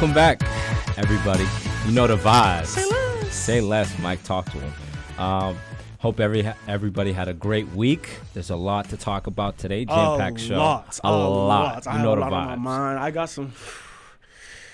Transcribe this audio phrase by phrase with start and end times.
[0.00, 0.42] Welcome back,
[0.96, 1.44] everybody.
[1.84, 2.66] You know the vibes.
[2.66, 3.34] Say less.
[3.34, 3.98] Say less.
[3.98, 4.72] Mike, talk to him.
[5.18, 5.58] Um,
[5.98, 8.08] hope every everybody had a great week.
[8.32, 9.84] There's a lot to talk about today.
[9.84, 10.56] Jam packed show.
[10.56, 11.48] Lot, A, lot.
[11.48, 11.84] lot.
[11.84, 12.60] You I have know a the lot on my vibes.
[12.60, 12.98] mind.
[13.00, 13.52] I got some.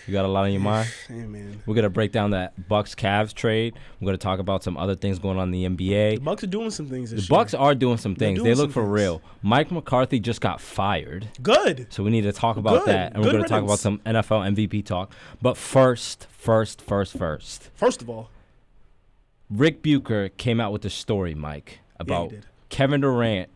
[0.06, 0.88] You got a lot on your mind.
[1.08, 3.74] Man, We're gonna break down that Bucks Cavs trade.
[4.00, 6.16] We're gonna talk about some other things going on in the NBA.
[6.16, 7.62] the Bucks are doing some things this The Bucks year.
[7.62, 8.38] are doing some things.
[8.38, 8.92] doing They look for things.
[8.92, 9.22] real.
[9.42, 11.28] Mike McCarthy just got fired.
[11.42, 11.86] good.
[11.90, 12.94] So we need to talk about Good.
[12.94, 15.12] that, and we're going to talk about some NFL MVP talk.
[15.42, 18.30] But first, first, first, first, First of all,
[19.50, 22.46] Rick Bucher came out with a story, Mike, about did.
[22.70, 23.48] Kevin Durant.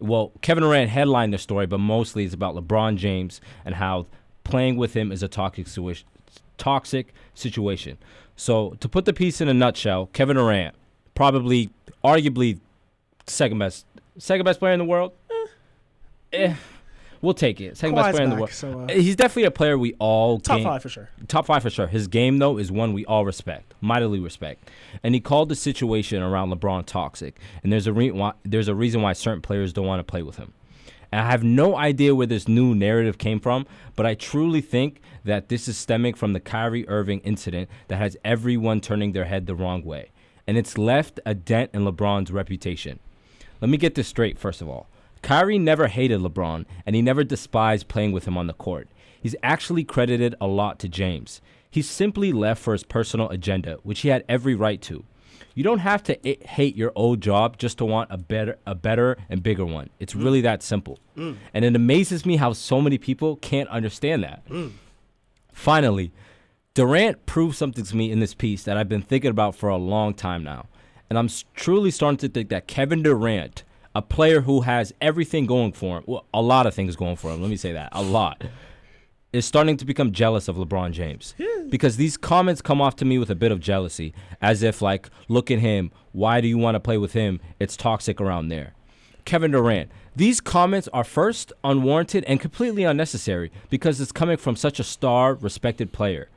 [0.00, 4.06] Well, Kevin Durant headlined the story, but mostly it's about LeBron James and how
[4.44, 6.04] playing with him is a toxic situa-
[6.58, 7.98] toxic situation.
[8.36, 10.74] So to put the piece in a nutshell, Kevin Durant,
[11.14, 11.70] probably,
[12.04, 12.58] arguably,
[13.26, 13.86] second best,
[14.18, 15.12] second best player in the world.
[16.32, 16.54] Eh,
[17.20, 17.76] we'll take it.
[17.76, 18.50] Second best Kawhi's player in the world.
[18.50, 21.08] so, uh, He's definitely a player we all top game- five for sure.
[21.28, 21.86] top five for sure.
[21.86, 24.68] His game though is one we all respect, mightily respect,
[25.04, 27.38] and he called the situation around LeBron toxic.
[27.62, 30.22] And there's a re- why, there's a reason why certain players don't want to play
[30.22, 30.52] with him.
[31.14, 35.00] And I have no idea where this new narrative came from, but I truly think
[35.22, 39.46] that this is stemming from the Kyrie Irving incident that has everyone turning their head
[39.46, 40.10] the wrong way,
[40.48, 42.98] and it's left a dent in LeBron's reputation.
[43.60, 44.88] Let me get this straight, first of all.
[45.22, 48.88] Kyrie never hated LeBron, and he never despised playing with him on the court.
[49.22, 51.40] He's actually credited a lot to James.
[51.70, 55.04] He simply left for his personal agenda, which he had every right to.
[55.54, 59.16] You don't have to hate your old job just to want a better, a better
[59.28, 59.90] and bigger one.
[60.00, 60.24] It's mm.
[60.24, 60.98] really that simple.
[61.16, 61.36] Mm.
[61.52, 64.46] And it amazes me how so many people can't understand that.
[64.48, 64.72] Mm.
[65.52, 66.12] Finally,
[66.74, 69.76] Durant proved something to me in this piece that I've been thinking about for a
[69.76, 70.66] long time now.
[71.08, 73.62] And I'm truly starting to think that Kevin Durant,
[73.94, 77.30] a player who has everything going for him, well, a lot of things going for
[77.30, 78.42] him, let me say that, a lot,
[79.34, 81.34] is starting to become jealous of LeBron James.
[81.68, 85.10] Because these comments come off to me with a bit of jealousy, as if, like,
[85.26, 87.40] look at him, why do you want to play with him?
[87.58, 88.74] It's toxic around there.
[89.24, 89.90] Kevin Durant.
[90.14, 95.34] These comments are first unwarranted and completely unnecessary because it's coming from such a star,
[95.34, 96.28] respected player.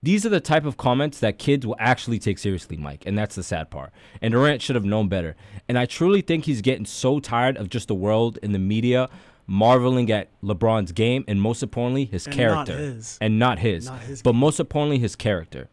[0.00, 3.34] These are the type of comments that kids will actually take seriously, Mike, and that's
[3.34, 3.90] the sad part.
[4.22, 5.34] And Durant should have known better.
[5.68, 9.08] And I truly think he's getting so tired of just the world and the media
[9.46, 13.18] marveling at LeBron's game and most importantly his And not character his.
[13.20, 15.68] and not his, Not his but most importantly his character.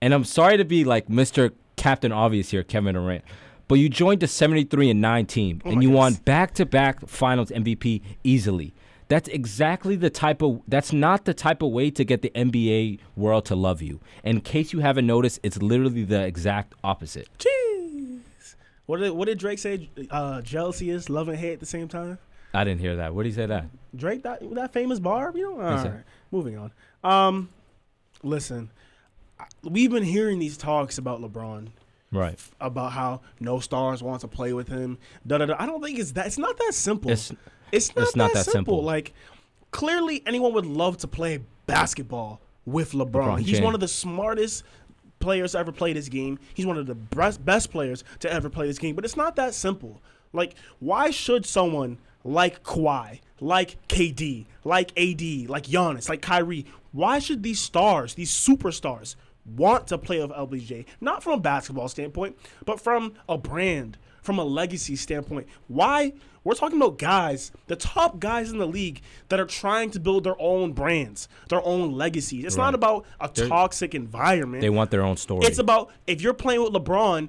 [0.00, 1.52] And I'm sorry to be like Mr.
[1.76, 3.24] Captain Obvious here, Kevin Durant,
[3.68, 8.02] but you joined the 73 and 9 team Oh and you won back-to-back Finals MVP
[8.24, 8.74] easily.
[9.08, 12.98] That's exactly the type of that's not the type of way to get the NBA
[13.14, 14.00] world to love you.
[14.24, 17.28] In case you haven't noticed, it's literally the exact opposite.
[17.38, 18.54] Jeez.
[18.86, 19.90] What did what did Drake say?
[20.10, 22.18] Uh, jealousy is love and hate at the same time.
[22.54, 23.14] I didn't hear that.
[23.14, 23.66] What did he say that?
[23.94, 25.60] Drake that that famous bar, you know.
[25.60, 26.72] All right, moving on.
[27.04, 27.48] Um,
[28.22, 28.70] listen,
[29.38, 31.68] I- we've been hearing these talks about LeBron
[32.10, 32.38] Right.
[32.60, 34.98] about how no stars want to play with him.
[35.26, 35.56] Da da da.
[35.58, 36.26] I don't think it's that.
[36.26, 37.10] It's not that simple.
[37.10, 37.32] It's
[37.70, 38.52] It's not, that, simple.
[38.52, 38.82] simple.
[38.84, 39.12] Like
[39.70, 43.10] clearly, anyone would love to play basketball with LeBron.
[43.10, 43.64] LeBron He's James.
[43.64, 44.62] one of the smartest
[45.20, 46.38] players to ever play this game.
[46.54, 48.94] He's one of the best best players to ever play this game.
[48.94, 50.02] But it's not that simple.
[50.34, 57.18] Like, why should someone like Kawhi, like KD, like AD, like Giannis, like Kyrie, why
[57.18, 60.84] should these stars, these superstars, want to play with LBJ?
[61.00, 65.46] Not from a basketball standpoint, but from a brand, from a legacy standpoint.
[65.68, 66.12] Why?
[66.44, 70.24] We're talking about guys, the top guys in the league that are trying to build
[70.24, 72.44] their own brands, their own legacies.
[72.44, 74.60] It's not about a toxic environment.
[74.60, 75.46] they want their own story.
[75.46, 77.28] It's about if you're playing with LeBron,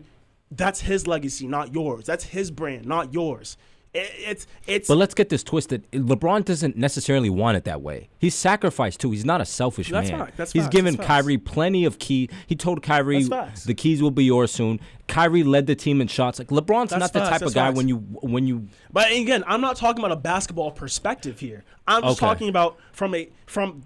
[0.50, 2.06] that's his legacy, not yours.
[2.06, 3.56] That's his brand, not yours.
[3.94, 5.90] It, it's it's But let's get this twisted.
[5.92, 8.10] LeBron doesn't necessarily want it that way.
[8.18, 9.12] He's sacrificed too.
[9.12, 10.20] He's not a selfish That's man.
[10.20, 10.38] fact.
[10.38, 10.76] That's He's facts.
[10.76, 11.22] given That's facts.
[11.24, 12.30] Kyrie plenty of key.
[12.48, 14.80] He told Kyrie the keys will be yours soon.
[15.08, 16.40] Kyrie led the team in shots.
[16.40, 17.30] Like LeBron's That's not the facts.
[17.30, 17.78] type of guy facts.
[17.78, 21.64] when you when you But again, I'm not talking about a basketball perspective here.
[21.88, 22.26] I'm just Okay.
[22.26, 23.84] talking about from a from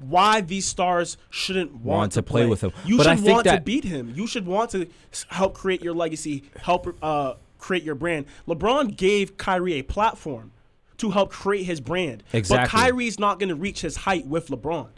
[0.00, 2.72] why these stars shouldn't want, Want to play with him.
[2.84, 4.12] You But should want to beat him.
[4.14, 4.86] You should want to
[5.28, 7.34] help create your legacy, help uh,
[7.66, 8.26] create your brand.
[8.46, 10.52] LeBron gave Kyrie a platform
[10.98, 12.22] to help create his brand.
[12.32, 12.64] Exactly.
[12.64, 14.88] But Kyrie's not going to reach his height with LeBron.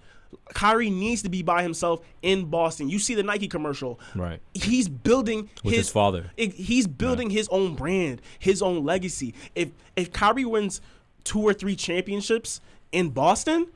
[0.53, 2.91] Kyrie needs to be by himself in Boston.
[2.91, 3.99] You see the Nike commercial.
[4.15, 4.41] Right.
[4.53, 6.31] He's building With his father.
[6.37, 9.35] he's building his own brand, his own legacy.
[9.55, 10.81] If if Kyrie wins
[11.25, 12.61] two or three championships
[12.93, 13.69] in Boston,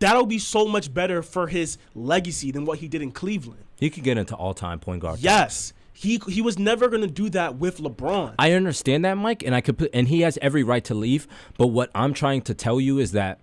[0.00, 3.62] that'll be so much better for his legacy than what he did in Cleveland.
[3.78, 5.20] he could get into all time point guard.
[5.20, 8.34] Yes, he he was never going to do that with LeBron.
[8.38, 11.26] I understand that, Mike, and I could put, and he has every right to leave.
[11.56, 13.40] But what I'm trying to tell you is that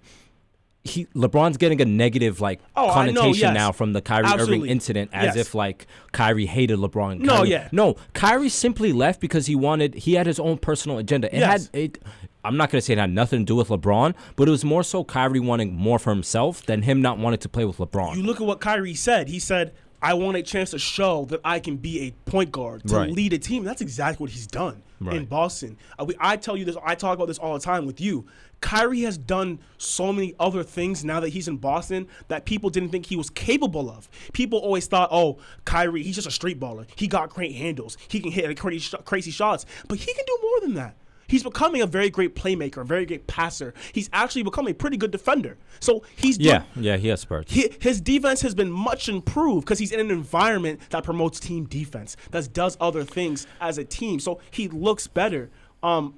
[0.84, 3.54] he LeBron's getting a negative like Oh, connotation yes.
[3.54, 4.58] now from the Kyrie Absolutely.
[4.58, 5.48] Irving incident, as Yes.
[5.48, 7.20] if like Kyrie hated LeBron.
[7.20, 7.70] No, Kyrie- yeah.
[7.72, 7.96] no.
[8.14, 9.94] Kyrie simply left because he wanted.
[9.96, 11.34] He had his own personal agenda.
[11.34, 11.68] It Yes.
[11.74, 12.04] had it.
[12.44, 14.82] I'm not gonna say it had nothing to do with LeBron, but it was more
[14.84, 18.16] so Kyrie wanting more for himself than him not wanting to play with LeBron.
[18.18, 19.30] You look at what Kyrie said.
[19.30, 22.88] He said, "I want a chance to show that I can be a point guard
[22.88, 23.12] to Right.
[23.12, 24.82] lead a team." That's exactly what he's done
[25.12, 25.78] in Boston.
[26.00, 26.78] Uh, we, I tell you this.
[26.86, 28.26] I talk about this all the time with you.
[28.62, 32.90] Kyrie has done so many other things now that he's in Boston that people didn't
[32.90, 34.08] think he was capable of.
[34.34, 36.86] People always thought, "Oh, Kyrie, he's just a street baller.
[36.96, 37.98] He got great handles.
[38.08, 40.96] He can hit crazy, sh- crazy shots." But he can do more than that.
[41.32, 43.74] He's becoming a very great playmaker, a very great passer.
[43.94, 45.58] He's actually become a pretty good defender.
[45.80, 47.54] So he's yeah, done, yeah, he has spurts.
[47.54, 51.68] he, his defense has been much improved because he's in an environment that promotes team
[51.68, 54.20] defense, that does other things as a team.
[54.20, 55.50] So he looks better.
[55.82, 56.16] Um,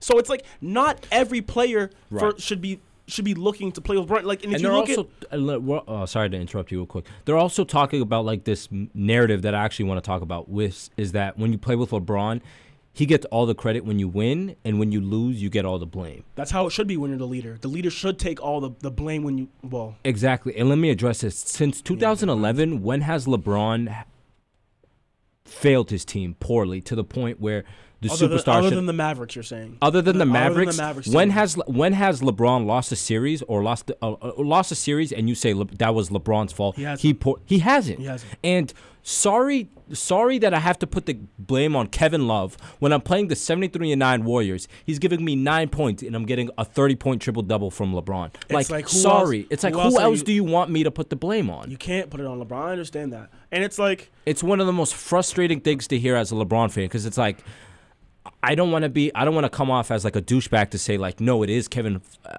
[0.00, 4.08] so it's like not every player for, should be should be looking to play with
[4.08, 4.24] Brian.
[4.24, 7.04] Like, and if and you they're also uh, uh, sorry to interrupt you real quick.
[7.26, 10.48] They're also talking about like this narrative that I actually want to talk about.
[10.48, 12.40] With is that when you play with LeBron,
[12.94, 15.80] he gets all the credit when you win, and when you lose, you get all
[15.80, 16.22] the blame.
[16.36, 17.58] that's how it should be when you're the leader.
[17.60, 19.96] The leader should take all the, the blame when you well.
[20.04, 20.56] Exactly.
[20.56, 21.36] And let me address this.
[21.36, 24.04] Since 2011, when has LeBron
[25.44, 27.64] failed his team poorly to the point where
[28.06, 29.78] the Other than, superstar other should, than the Mavericks, you're saying.
[29.82, 31.34] other than the other than the Mavericks, Mavericks when team.
[31.34, 35.28] has when has LeBron lost a series or lost uh, uh, lost a series and
[35.28, 36.76] you say Le- that was LeBron's fault?
[36.76, 37.00] He hasn't.
[37.00, 37.98] He po- he hasn't.
[37.98, 38.30] He hasn't.
[38.44, 38.72] And
[39.02, 43.28] sorry sorry that I have to put the blame on Kevin Love when I'm playing
[43.28, 44.66] the 73 and 9 Warriors.
[44.82, 48.30] He's giving me 9 points and I'm getting a 30 point triple double from LeBron.
[48.50, 49.40] like, like, sorry.
[49.40, 51.16] else- it's like who who else else, you- do you want me to put the
[51.16, 51.70] blame on?
[51.70, 52.64] You can't put it on LeBron.
[52.64, 56.16] I understand that, and it's like it's one of the most frustrating things to hear
[56.16, 57.44] as a LeBron fan because it's like
[58.42, 60.70] I don't want to be I don't want to come off as like a douchebag
[60.70, 62.36] to say like no it is Kevin uh,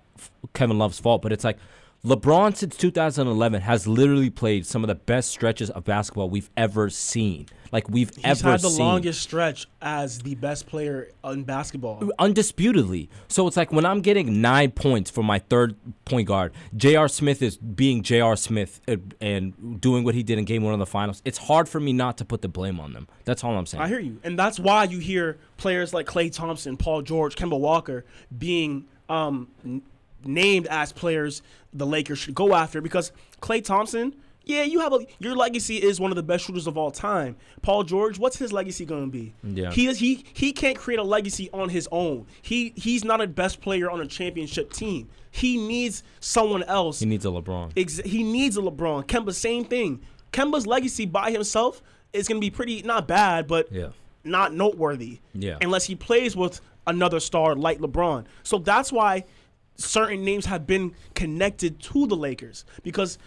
[0.53, 1.57] Kevin Love's fault but it's like
[2.05, 6.89] LeBron since 2011 has literally played some of the best stretches of basketball we've ever
[6.89, 11.43] seen like we've he's ever had the seen longest stretch as the best player in
[11.43, 12.09] basketball.
[12.19, 13.09] undisputedly.
[13.27, 15.75] So it's like when I'm getting nine points for my third
[16.05, 17.09] point guard, J.R.
[17.09, 18.37] Smith is being J.R.
[18.37, 21.21] Smith uh, and doing what he did in Game One of the Finals.
[21.25, 23.09] It's hard for me not to put the blame on them.
[23.25, 23.83] That's all I'm saying.
[23.83, 27.59] I hear you, and that's why you hear players like Klay Thompson, Paul George, Kemba
[27.59, 28.05] Walker
[28.37, 29.49] being um,
[30.27, 31.41] named as players
[31.73, 33.11] the Lakers should go after because
[33.41, 34.15] Klay Thompson.
[34.47, 37.35] Yeah, you have a your legacy is one of the best shooters of all time.
[37.63, 39.33] Paul George, what's his legacy going to be?
[39.43, 39.71] Yeah.
[39.71, 42.27] He is he he can't create a legacy on his own.
[42.43, 45.09] He he's not a best player on a championship team.
[45.31, 46.99] He needs someone else.
[46.99, 47.71] he needs a LeBron.
[47.75, 49.05] Ex- he needs a LeBron.
[49.07, 50.01] Kemba, same thing.
[50.31, 51.81] Kemba's legacy by himself
[52.13, 53.89] is going to be pretty not bad, but Yeah.
[54.23, 55.21] not noteworthy.
[55.33, 55.57] Yeah.
[55.61, 58.25] Unless he plays with another star like LeBron.
[58.43, 59.23] So that's why
[59.75, 63.17] certain names have been connected to the Lakers because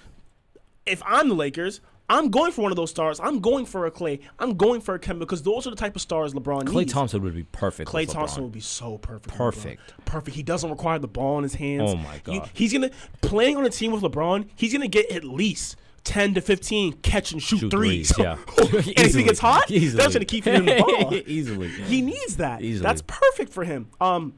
[0.87, 3.21] if I'm the Lakers, I'm going for one of those stars.
[3.21, 4.21] I'm going for a Klay.
[4.39, 6.73] I'm going for a Kemba because those are the type of stars LeBron needs.
[6.73, 6.93] Klay needs.
[6.95, 7.91] Thompson would be perfect.
[7.91, 9.29] Klay Thompson would be so perfect.
[9.37, 9.93] Perfect.
[10.07, 10.35] Perfect.
[10.35, 11.93] He doesn't require the ball in his hands.
[11.93, 12.51] Oh my You- God.
[12.55, 12.91] he's gonna
[13.21, 14.47] playing on a team with LeBron.
[14.57, 18.15] He's gonna get at least ten to fifteen catch and shoot, Shoot threes.
[18.15, 18.39] threes, yeah.
[18.59, 18.75] and
[19.07, 20.01] if he gets hot, Easily.
[20.03, 21.15] that's gonna keep him in the ball.
[21.27, 21.69] Easily.
[21.69, 22.63] He needs that.
[22.63, 22.85] Easily.
[22.87, 23.89] That's perfect for him.
[24.01, 24.33] Um,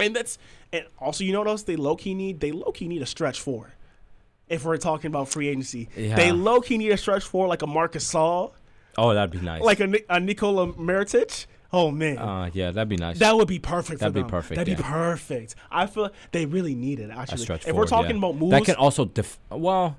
[0.00, 0.38] and that's
[0.72, 2.40] and also you know what else they low key need?
[2.40, 3.74] They low key need a stretch four.
[4.48, 6.16] If we're talking about free agency, Yeah.
[6.16, 8.52] they low key need a stretch four like a Marc Gasol,
[8.98, 9.62] Oh, that'd be nice.
[9.62, 11.46] like a, a Nikola Mirotic.
[11.72, 13.18] Oh man, uh, yeah, that'd be nice.
[13.18, 13.98] that would be perfect.
[14.00, 14.30] That'd for be them.
[14.30, 15.56] perfect, That'd be perfect.
[15.72, 17.10] I feel they really need it.
[17.10, 18.18] a Actually, if we're talking yeah.
[18.18, 19.96] about moves, that can also def- well,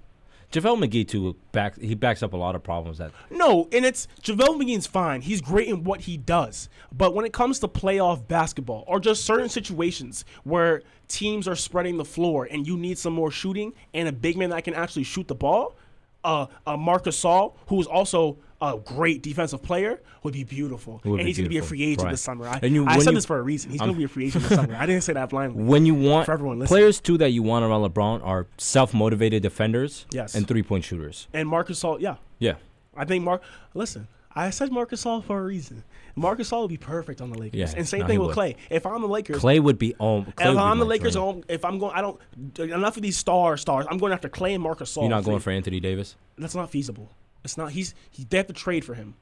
[0.52, 4.08] JaVale McGee too back he backs up a lot of problems that No, and it's
[4.22, 5.22] JaVale McGee's fine.
[5.22, 6.70] He's great in what he does.
[6.92, 11.98] But when it comes to playoff basketball or just certain situations where teams are spreading
[11.98, 15.04] the floor and you need some more shooting and a big man that can actually
[15.04, 15.76] shoot the ball,
[16.24, 21.02] uh, uh Marc Gasol, who is also a great defensive player, would be beautiful.
[21.04, 22.12] Would and be he's going to be a free agent right.
[22.12, 22.48] this summer.
[22.48, 23.72] I, you- I said you- this for a reason.
[23.72, 24.76] He's going to be a free agent this summer.
[24.76, 25.64] I didn't say that blindly.
[25.66, 26.76] when you want For everyone listening.
[26.78, 30.36] players too that you want around LeBron are self-motivated defenders Yes.
[30.36, 31.28] and three-point shooters.
[31.34, 32.16] And Marc Gasol, yeah.
[32.40, 32.56] Yeah.
[32.96, 33.42] I think Mark.
[33.74, 35.84] Listen, I said Marc Gasol for a reason.
[36.16, 37.60] Marc Gasol would be perfect on the Lakers.
[37.60, 38.38] Yeah, and same no, thing with would.
[38.38, 38.56] Klay.
[38.70, 40.26] If I'm the Lakers, Klay would be on.
[40.38, 41.18] Klay if I'm the Lakers.
[41.18, 42.20] I'm- if I'm going, I don't
[42.60, 43.86] enough of these star stars.
[43.90, 45.02] I'm going after Klay and Marc Gasol.
[45.02, 46.16] You're not going for Anthony Davis?
[46.38, 47.12] That's not feasible.
[47.46, 47.72] It's not.
[47.72, 47.96] He's.
[48.12, 49.14] He, they have to trade for him.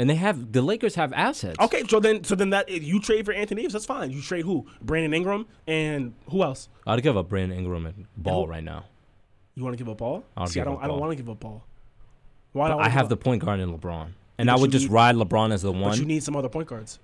[0.00, 1.56] And they have the Lakers have assets.
[1.58, 3.72] Okay, so then, so then that you trade for Anthony Davis.
[3.72, 4.10] That's fine.
[4.12, 4.66] You trade who?
[4.80, 6.68] Brandon Ingram and who else?
[6.86, 8.84] I'd give up Brandon Ingram and Ball who- right now.
[9.56, 10.22] You want to give up ball?
[10.36, 10.80] I'll See, I don't.
[10.80, 11.64] I don't want to give up ball.
[12.52, 14.10] Why don't I have the point guard in LeBron.
[14.38, 15.90] And But I would just need- ride LeBron as the one.
[15.90, 17.00] But you need some other point guards.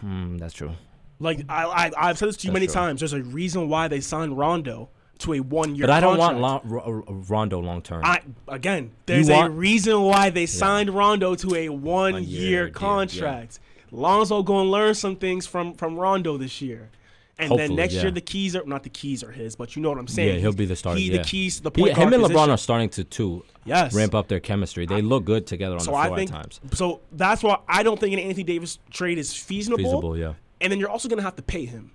[0.00, 0.72] Hmm, that's true.
[1.20, 2.74] Like I, I, I've said this to you That's many true.
[2.74, 3.00] times.
[3.00, 5.86] There's a reason why they signed Rondo to a one-year.
[5.86, 6.66] But I don't want contract.
[6.66, 8.02] Lon- R- R- uh, Rondo long term.
[8.04, 13.60] I again, there's a reason why they signed Rondo to a one-year year contract.
[13.90, 16.90] Lonzo going to learn some things from from Rondo this year.
[17.40, 18.02] And then next yeah.
[18.02, 20.34] year the keys are not the keys are his, but you know what I'm saying.
[20.34, 21.18] Yeah, he'll be the starter, He yeah.
[21.18, 23.94] the keys the He- point him guard and LeBron are starting to too Yes.
[23.94, 24.86] ramp up their chemistry.
[24.86, 26.60] They look good together on So the I floor think at times.
[26.74, 27.00] so.
[27.12, 29.76] That's why I don't think an Anthony Davis trade is feasible.
[29.78, 30.32] Feasible, yeah.
[30.60, 31.92] And then you're also going to have to pay him.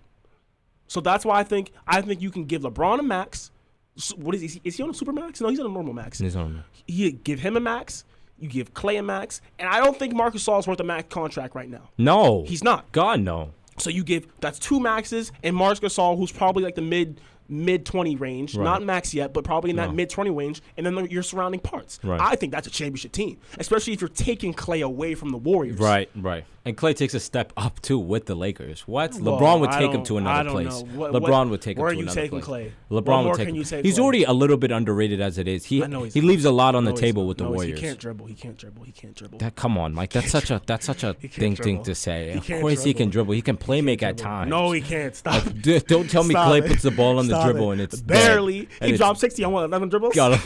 [0.87, 3.51] So that's why I think I think you can give LeBron a max.
[3.97, 4.61] S- What is he?
[4.63, 5.41] Is he on a super max?
[5.41, 6.19] No, he's on a normal max.
[6.19, 6.63] He's on.
[6.87, 8.05] You give him a max.
[8.39, 11.13] You give Klay a max, and I don't think Marcus Gasol is worth a max
[11.13, 11.89] contract right now.
[11.97, 12.91] No, He's not.
[12.91, 13.51] God no.
[13.77, 17.85] So you give that's two maxes and Marcus Gasol, who's probably like the mid mid
[17.85, 18.63] twenty range, Right.
[18.63, 19.95] not max yet, but probably in that No.
[19.95, 21.99] mid twenty range, and then the, your surrounding parts.
[22.03, 22.19] Right.
[22.19, 25.77] I think that's a championship team, especially if you're taking Klay away from the Warriors.
[25.79, 26.45] Right, right.
[26.65, 28.87] And Klay takes a step up too with the Lakers.
[28.87, 29.15] What?
[29.19, 30.81] Well, LeBron would take him don't- to I another don't place.
[30.83, 30.97] know.
[30.97, 32.67] What- LeBron what- would take where him are to you another taking place.
[32.67, 32.71] Klay?
[32.89, 33.55] LeBron What more would take can him.
[33.57, 34.01] you take he's Klay?
[34.01, 35.65] already a little bit underrated as it is.
[35.65, 36.27] He I know he's he not.
[36.27, 37.27] leaves a lot on the table not.
[37.27, 37.77] with the No, Warriors.
[37.77, 38.27] He can't dribble.
[38.27, 38.83] He can't dribble.
[38.85, 39.39] He can't dribble.
[39.39, 40.11] That come on, Mike.
[40.11, 42.31] That's such a that's such a He can't thing thing to say.
[42.31, 43.25] Of can't course he can dribble.
[43.25, 43.33] dribble.
[43.33, 44.49] He can play make at times.
[44.49, 45.13] No, he can't.
[45.13, 45.43] Stop.
[45.67, 45.87] it.
[45.89, 47.73] Don't tell me Klay puts the ball on the Stop dribble it.
[47.73, 48.69] and it's barely.
[48.81, 50.15] And He dropped sixty on what eleven dribbles.
[50.15, 50.39] God,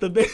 [0.00, 0.28] the big.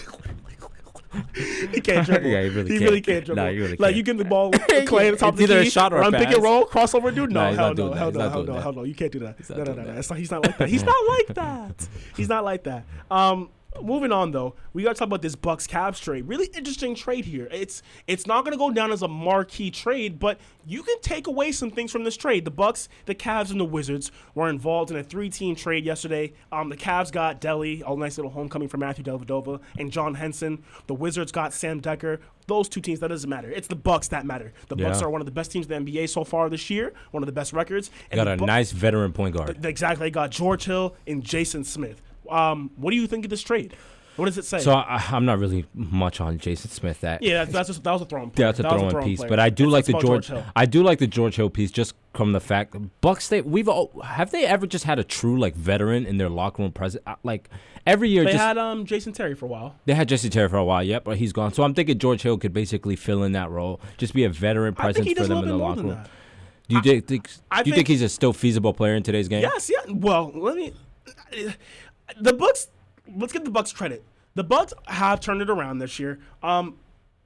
[1.73, 2.27] he can't dribble.
[2.31, 2.83] Yeah, he really he can't.
[2.83, 3.43] really can't dribble.
[3.43, 3.97] Nah, he really like can't.
[3.97, 5.97] you give the ball Klay at the top of the either a key, shot or
[5.97, 7.31] a run pick and roll, crossover, dude.
[7.33, 8.83] No, Nah, hell no, hell no, hell no, hell no.
[8.85, 9.49] You can't do that.
[9.51, 9.85] No, no, no, no.
[9.85, 9.95] that.
[9.95, 10.69] That's not, he's not like that.
[10.69, 11.89] He's not like that.
[12.17, 12.85] He's not like that.
[13.11, 13.49] Um,
[13.83, 16.27] moving on though, we got to talk about this Bucks Cavs trade.
[16.29, 17.49] Really interesting trade here.
[17.51, 21.27] It's it's not going to go down as a marquee trade, but you can take
[21.27, 22.45] away some things from this trade.
[22.45, 26.33] The Bucks, the Cavs, and the Wizards were involved in a three-team trade yesterday.
[26.51, 30.65] Um, the Cavs got Delly, a nice little homecoming for Matthew Dellavedova, and John Henson.
[30.89, 32.19] The Wizards got Sam Dekker.
[32.49, 33.51] Those two teams, that doesn't matter.
[33.51, 34.53] It's the Bucks that matter.
[34.69, 36.93] The Bucks are one of the best teams in the NBA so far this year,
[37.11, 37.91] one of the best records.
[38.11, 39.65] And got a Bu- nice veteran point guard.
[39.65, 40.07] Exactly.
[40.07, 42.03] They got George Hill and Jason Smith.
[42.31, 43.75] Um, what do you think of this trade?
[44.17, 44.61] What does it say?
[44.61, 47.03] So I, I'm not really much on Jason Smith.
[47.03, 48.47] That yeah, that's, that's just, that was a throwing player.
[48.49, 49.29] that's a That was throwing throwing piece, player.
[49.29, 50.29] but I do It's- like the George.
[50.29, 50.43] Hill.
[50.57, 53.45] I do like the George Hill piece just from the fact Buck State.
[53.45, 56.73] We've all have they ever just had a true like veteran in their locker room
[56.73, 57.05] present?
[57.25, 57.51] Like
[57.87, 59.75] every year, They just had um Jason Terry for a while.
[59.85, 60.83] they had Jesse Terry for a while.
[60.83, 61.53] Yep, but he's gone.
[61.53, 64.75] So I'm thinking George Hill could basically fill in that role, just be a veteran
[64.75, 65.89] presence for them in the locker room.
[65.91, 66.09] that.
[66.69, 69.29] Do you think, think do you think think- he's a still feasible player in today's
[69.29, 69.43] game?
[69.43, 69.93] Yes, yeah.
[69.93, 70.73] Well, let me.
[72.21, 72.69] The Bucks.
[73.17, 74.05] Let's give the Bucks credit.
[74.35, 76.19] The Bucks have turned it around this year.
[76.43, 76.77] Um,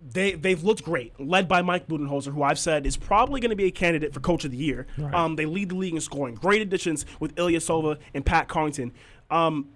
[0.01, 3.57] they they've looked great, led by Mike Budenholzer, who I've said is probably going to
[3.57, 4.87] be a candidate for Coach of the Year.
[5.13, 6.35] Um, they lead the league in scoring.
[6.37, 8.93] Great additions with Ilyasova and Pat Connaughton.
[9.31, 9.69] Um,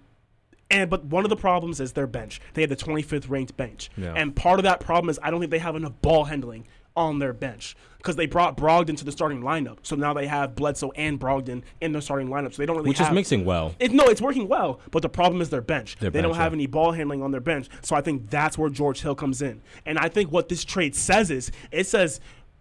[0.71, 2.41] and but one of the problems is their bench.
[2.55, 4.13] They have the 25th ranked bench, Yeah.
[4.15, 7.19] and part of that problem is I don't think they have enough ball handling on
[7.19, 9.79] their bench because they brought Brogdon to the starting lineup.
[9.81, 12.53] So now they have Bledsoe and Brogdon in the starting lineup.
[12.53, 13.73] So they don't really which is mixing well.
[13.79, 15.97] it, no, it's working well, but the problem is their bench.
[15.99, 16.57] Their they don't have yeah.
[16.57, 17.67] any ball handling on their bench.
[17.81, 19.61] So I think that's where George Hill comes in.
[19.85, 22.19] And I think what this trade says is it says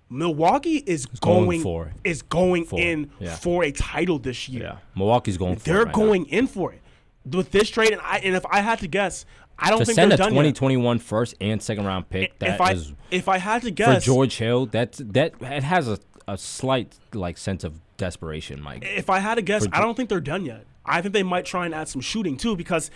[0.08, 3.36] Milwaukee is going going, for is going For- in yeah.
[3.36, 4.62] for a title this year.
[4.62, 5.56] Yeah, Milwaukee's going.
[5.56, 5.92] For it They're right now.
[5.92, 6.80] going in for it.
[7.30, 9.24] With this trade and I and if I had to guess,
[9.58, 10.40] I don't to think send they're a done yet.
[10.40, 12.38] 2021 first and second round pick.
[12.38, 14.66] That If I is if I had to guess for George Hill.
[14.66, 18.84] That's that it has a, a slight like sense of desperation, Mike.
[18.84, 20.64] if I had to guess, For I don't think they're done yet.
[20.84, 22.90] I think they might try and add some shooting too because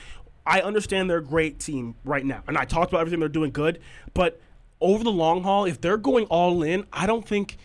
[0.45, 2.43] I understand they're a great team right now.
[2.49, 3.81] And I talked about everything they're doing good,
[4.15, 4.41] but
[4.81, 7.57] over the long haul, if they're going all in, I don't think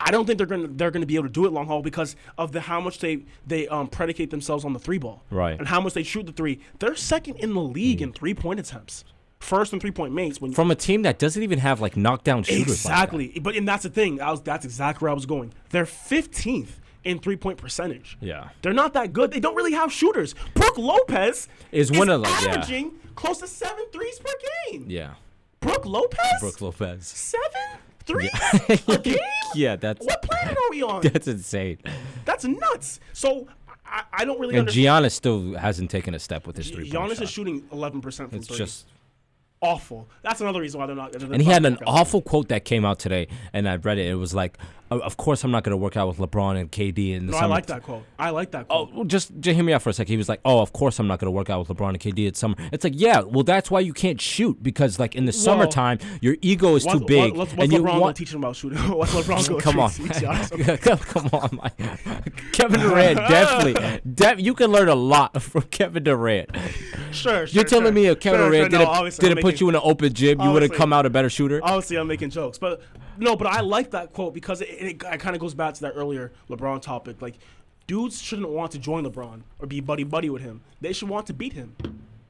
[0.00, 1.66] I don't think they're going to they're going to be able to do it long
[1.66, 5.22] haul because of the how much they they um, predicate themselves on the three ball.
[5.30, 5.58] Right.
[5.58, 6.60] And how much they shoot the three.
[6.78, 9.04] They're second in the league in three-point attempts.
[9.40, 12.84] First in three-point makes when From a team that doesn't even have like knockdown shooters.
[12.84, 12.92] like.
[12.94, 13.38] Exactly.
[13.42, 14.20] but and that's the thing.
[14.20, 15.52] I was that's exactly where I was going.
[15.70, 16.68] They're 15th
[17.04, 18.18] in three-point percentage.
[18.20, 18.50] Yeah.
[18.62, 19.30] They're not that good.
[19.30, 20.34] They don't really have shooters.
[20.54, 22.48] Brook Lopez Is one of, like, yeah.
[22.52, 24.32] averaging close to seven threes per
[24.70, 24.84] game.
[24.88, 25.14] Yeah,
[25.60, 26.18] Brook Lopez?
[26.40, 27.06] Brook Lopez.
[27.06, 28.30] Seven threes
[28.88, 29.16] a game?
[29.54, 31.02] Yeah, that's What planet are we on?
[31.02, 31.78] that's insane.
[32.24, 33.00] That's nuts.
[33.12, 33.48] So
[33.84, 35.04] I, I don't really And understand.
[35.04, 37.22] Giannis still hasn't taken a step with his three Giannis shot.
[37.22, 38.56] is shooting 11% from It's three.
[38.58, 38.86] just
[39.60, 40.08] awful.
[40.22, 41.12] That's another reason why they're not.
[41.12, 42.00] they're and he had an gonna work out.
[42.00, 44.06] awful quote that came out today, and I read it.
[44.08, 44.56] It was like,
[44.90, 47.38] "Of course, I'm not going to work out with LeBron and KD in the No,
[47.38, 48.02] I like that quote.
[48.18, 48.94] I like that Oh, quote.
[48.94, 50.12] well, just, just hear me out for a second.
[50.12, 52.00] He was like, "Oh, of course I'm not going to work out with LeBron and
[52.00, 55.24] KD at summer." It's like, yeah, well, that's why you can't shoot because, like, in
[55.26, 58.00] the summertime, your ego is too big, What, what's, and what's you want.
[58.00, 58.78] gonna teach him about shooting?
[58.96, 62.52] what's LeBron going Come on, come on, Mike.
[62.52, 64.00] Kevin Durant definitely.
[64.12, 66.50] De- you can learn a lot from Kevin Durant.
[67.12, 67.46] Sure, sure.
[67.46, 67.92] You're telling sure.
[67.92, 68.70] me if Kevin Sure, Durant.
[68.70, 71.06] Didn't, obviously didn't put making- you in an open gym, you would have come out
[71.06, 71.60] a better shooter?
[71.62, 72.82] Obviously, I'm making jokes, but
[73.20, 75.80] no, but I like that quote because it, it, it kind of goes back to
[75.82, 77.20] that earlier LeBron topic.
[77.22, 77.34] Like,
[77.86, 80.62] dudes shouldn't want to join LeBron or be buddy buddy with him.
[80.80, 81.76] They should want to beat him.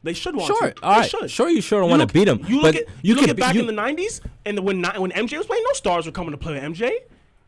[0.03, 0.83] They should want Sure, to.
[0.83, 1.11] all right.
[1.11, 1.31] should.
[1.31, 3.55] Sure, you sure You want to beat him, You look at you look at back
[3.55, 6.39] you- in the '90s and when when MJ was playing, no stars were coming to
[6.39, 6.91] play with MJ.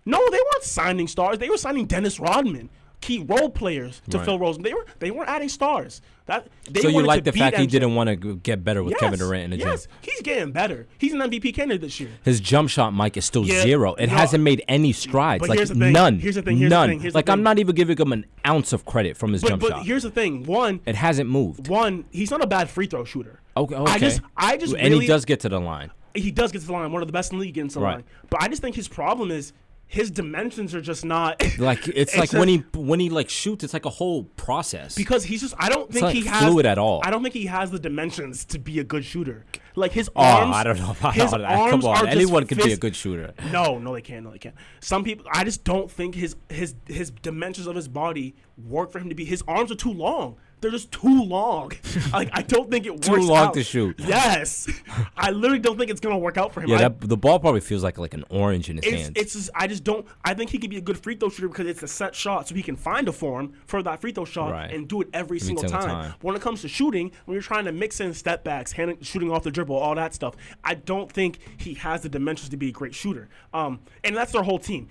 [0.05, 1.39] No, they weren't signing stars.
[1.39, 2.69] They were signing Dennis Rodman,
[3.03, 4.25] key role players to Right.
[4.25, 4.57] fill roles.
[4.57, 6.01] They were they weren't adding stars.
[6.27, 8.97] That they So you like to the fact he didn't want to get better with
[8.99, 9.93] Kevin Durant in the yes, gym.
[10.03, 10.87] he's getting better.
[10.97, 12.11] He's an MVP candidate this year.
[12.25, 13.95] His jump shot, Mike, is still Yeah, zero.
[13.95, 14.15] It no.
[14.15, 15.41] hasn't made any strides.
[15.41, 16.21] But like here's the thing, none.
[16.21, 16.89] here's the thing, here's the none.
[16.89, 19.43] thing, here's the like I'm not even giving him an ounce of credit from his
[19.43, 19.85] But, jump but shot.
[19.87, 20.45] here's the thing.
[20.45, 21.69] One, It hasn't moved.
[21.69, 23.41] one, he's not a bad free throw shooter.
[23.57, 23.93] Okay, okay.
[23.93, 25.91] I just, I just and really, he does get to the line.
[26.15, 26.93] he does get to the line.
[26.93, 27.95] One of the best in the league getting to the Right.
[27.97, 28.05] line.
[28.31, 29.53] But I just think his problem is
[29.93, 33.63] his dimensions are just not Like it's, like just- when he when he like shoots,
[33.63, 34.95] it's like a whole process.
[34.97, 35.55] because he's just.
[35.59, 37.03] I don't think not he has fluid at all.
[37.05, 39.45] I don't think he has the dimensions to be a good shooter.
[39.77, 40.57] Like his oh, arms.
[40.57, 41.43] I don't know about his that.
[41.43, 43.35] arms Come on, anyone can be a good shooter.
[43.53, 44.25] No, no, they can't.
[44.25, 44.55] No, they can't.
[44.81, 48.99] Some people, I just don't think his his his dimensions of his body work for
[48.99, 49.27] him to be.
[49.27, 50.37] His arms are too long.
[50.63, 51.73] They're just too long.
[52.13, 53.55] like I don't think it works Too works long out.
[53.55, 53.97] to shoot.
[53.99, 54.69] Yes,
[55.17, 56.71] I literally don't think it's gonna work out for him.
[56.71, 59.13] Yeah, I, that, the ball probably feels like like an orange in his it's, hands.
[59.17, 60.07] it's just, I just don't.
[60.25, 62.49] I think he could be a good free throw shooter because it's a set shot,
[62.49, 64.73] so he can find a form for that free throw shot Right.
[64.73, 65.89] and do it every, single, single time.
[65.89, 66.15] time.
[66.23, 69.31] When it comes to shooting, when you're trying to mix in step backs, hand, shooting
[69.33, 72.69] off the dribble, all that stuff, I don't think he has the dimensions to be
[72.69, 73.29] a great shooter.
[73.53, 74.89] Um, and that's their whole team.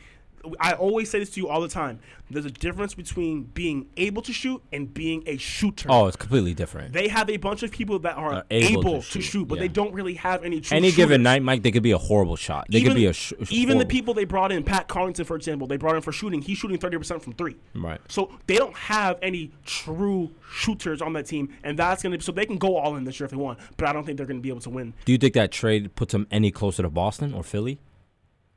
[0.60, 2.00] I always say this to you all the time.
[2.30, 5.88] There's a difference between being able to shoot and being a shooter.
[5.92, 6.94] oh, it's completely different.
[6.94, 9.48] They have a bunch of people that are Are able able, to to, shoot, shoot,
[9.50, 9.64] but yeah.
[9.64, 12.38] they don't really have any true Any given night, Mike, they could be a horrible
[12.38, 12.68] shot.
[12.70, 15.68] They could be a sh- even the people they brought in, Pat Connaughton, for example,
[15.68, 16.42] they brought in for shooting.
[16.42, 17.58] He's shooting thirty percent from three.
[17.76, 18.00] Right.
[18.08, 22.22] So they don't have any true shooters on that team, and that's gonna.
[22.22, 24.18] So they can go all in this year if they want, but I don't think
[24.18, 24.94] they're gonna be able to win.
[25.04, 27.80] Do you think that trade puts them any closer to Boston or Philly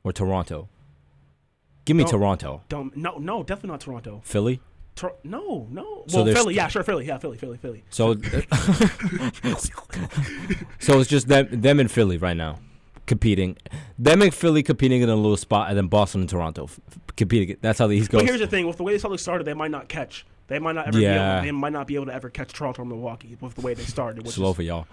[0.03, 0.69] or Toronto?
[1.85, 2.09] Give me No.
[2.11, 2.61] Toronto.
[2.69, 2.95] Don't.
[2.97, 4.21] No, no, definitely not Toronto.
[4.23, 4.59] Philly.
[4.95, 6.03] Tor- no, no.
[6.07, 7.83] So well, Philly, yeah, sure, Philly, yeah, Philly, Philly, Philly.
[7.89, 8.13] So,
[10.79, 12.59] so it's just them, them and Philly right now
[13.05, 13.57] competing.
[13.99, 16.79] Them and Philly competing in a little spot, and then Boston and Toronto f-
[17.15, 17.57] competing.
[17.61, 18.21] That's how the East goes.
[18.21, 20.25] But here's the thing: with the way this Celtics started, they might not catch.
[20.47, 20.99] They might not ever.
[20.99, 21.11] Yeah.
[21.11, 23.61] Be able, they might not be able to ever catch Toronto or Milwaukee with the
[23.61, 24.25] way they started.
[24.25, 24.87] Which Slow is, for y'all.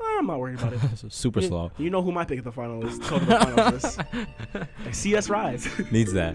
[0.00, 0.80] I'm not worried about it.
[1.12, 1.70] Super You- slow.
[1.78, 2.98] You know who my pick at the final is.
[2.98, 3.98] Total the finals is.
[4.84, 5.68] Like, CS Rise.
[5.92, 6.34] Needs that.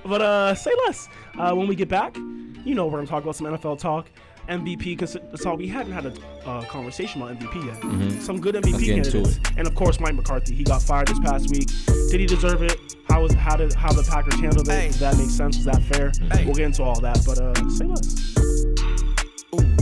[0.04, 1.08] but uh, say less.
[1.38, 4.08] Uh, when we get back, you know we're gonna talk about some NFL talk.
[4.48, 5.56] MVP consi- talk.
[5.58, 6.12] We hadn't had a
[6.46, 7.64] uh, conversation about MVP
[8.12, 8.22] yet.
[8.22, 8.78] Some good MVP Mm-hmm.
[8.84, 10.54] get into candidates, and of course Mike McCarthy.
[10.54, 11.68] He got fired this past week.
[12.10, 12.76] Did he deserve it?
[13.08, 14.72] How was how did how the Packers handled it?
[14.72, 14.88] Hey.
[14.88, 15.56] Did that make sense?
[15.56, 16.10] Was that fair?
[16.32, 16.44] Hey.
[16.44, 17.20] We'll get into all that.
[17.24, 19.81] But uh, say less.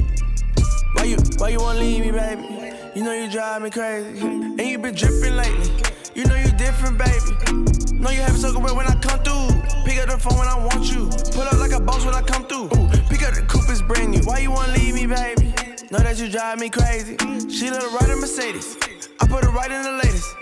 [0.94, 2.70] Why you, why you wanna leave me, baby?
[2.94, 4.20] You know you drive me crazy.
[4.20, 5.70] And you been dripping lately.
[6.14, 7.94] You know you different, baby.
[7.94, 9.48] Know you haven't spoken when I come through.
[9.84, 11.08] Pick up the phone when I want you.
[11.32, 12.64] Pull up like a boss when I come through.
[12.64, 14.20] Ooh, pick up the coupe, it's brand new.
[14.24, 15.54] Why you wanna leave me, baby?
[15.90, 17.16] Know that you drive me crazy.
[17.48, 18.76] She let her ride a Mercedes.
[19.20, 20.34] I put her right in the latest.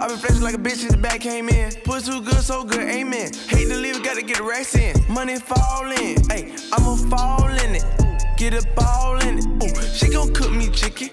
[0.00, 1.72] i been flexing like a bitch since the back came in.
[1.84, 3.30] Puss too good, so good, amen.
[3.48, 4.94] Hate to leave, gotta get the racks in.
[5.08, 8.03] Money fall in, ayy, I'ma fall in it.
[8.36, 9.46] Get a ball in it.
[9.62, 11.10] Ooh, she gon' cook me chicken.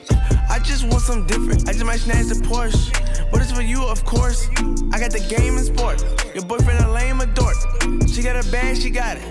[0.50, 1.70] I just want something different.
[1.70, 3.32] I just might snatch the Porsche.
[3.32, 4.50] But it's for you, of course.
[4.92, 6.04] I got the game in sport.
[6.34, 7.56] Your boyfriend a lame a dork.
[8.08, 9.24] She got a bag, she got it.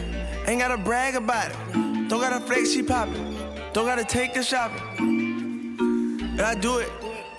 [0.47, 2.09] Ain't gotta brag about it.
[2.09, 3.37] Don't gotta flex, she poppin'.
[3.73, 4.81] Don't gotta take her shopping.
[5.79, 6.91] And I do it.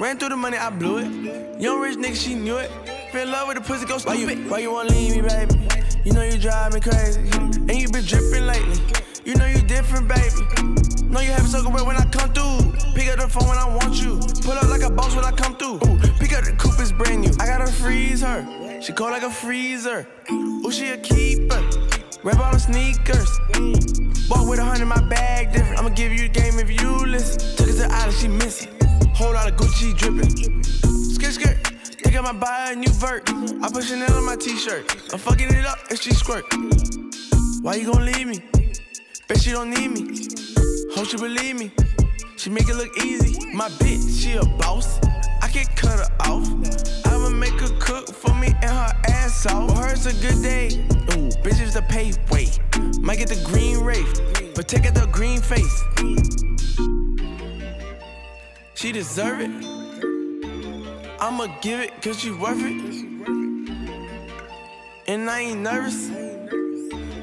[0.02, 1.62] Ran through the money, I blew it.
[1.62, 2.70] Young rich nigga, she knew it.
[3.14, 4.28] Feel in love with the pussy, go stupid.
[4.28, 5.68] Why you, why you wanna leave me, baby?
[6.04, 7.22] You know you drive me crazy.
[7.22, 9.01] And you been dripping lately.
[9.24, 11.06] You know you different, baby.
[11.06, 12.72] Know you haven't spoken when I come through.
[12.96, 14.20] Pick up the phone when I want you.
[14.42, 15.76] Pull up like a boss when I come through.
[15.76, 17.32] Ooh, pick up the coupe, it's brand new.
[17.40, 18.82] I gotta freeze her.
[18.82, 20.08] She cold like a freezer.
[20.32, 21.62] Ooh, she a keeper.
[22.24, 23.30] Rap all the sneakers.
[24.28, 25.78] Walk with a hundred, my bag different.
[25.78, 27.58] I'ma give you the game if you listen.
[27.58, 28.74] Took it to the island, she missing.
[29.14, 30.64] Whole lot of Gucci dripping.
[30.64, 31.68] Skirt, skirt.
[32.02, 33.30] Think I might buy a new vert.
[33.62, 35.14] I put Chanel on my t-shirt.
[35.14, 36.46] I'm fucking it up and she squirt.
[37.62, 38.42] Why you gon' leave me?
[39.32, 40.02] Bet she don't need me.
[40.94, 41.72] Hope she believe me.
[42.36, 43.54] She make it look easy.
[43.54, 45.00] My bitch, she a boss.
[45.42, 46.46] I can cut her off.
[47.06, 49.70] I'ma make her cook for me and her ass off.
[49.70, 50.68] For her, it's a good day.
[51.14, 52.12] Ooh, bitches to pay.
[52.30, 52.60] Wait,
[53.00, 55.82] might get the green wraith, but take out the green face.
[58.74, 59.52] She deserve it.
[61.22, 63.06] I'ma give it cause she worth it.
[65.08, 66.21] And I ain't nervous.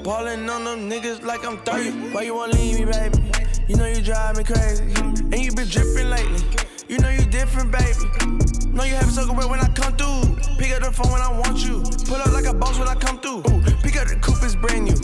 [0.08, 2.14] Ballin' on them niggas like I'm 30.
[2.14, 3.30] Why you wanna leave me, baby?
[3.68, 4.84] You know you drive me crazy.
[4.84, 6.42] And you been drippin' lately.
[6.88, 8.72] You know you different, baby.
[8.72, 10.34] Know you have a sucker when I come through.
[10.56, 11.82] Pick up the phone when I want you.
[12.06, 13.40] Pull up like a boss when I come through.
[13.52, 14.96] Ooh, pick up the coupe, it's brand new.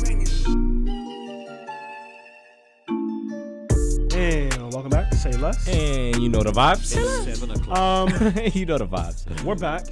[4.18, 5.68] And welcome back to Say Less.
[5.68, 6.96] And you know the vibes.
[6.96, 7.78] It's seven o'clock.
[7.78, 8.08] Um,
[8.54, 9.44] you know the vibes.
[9.44, 9.84] We're back.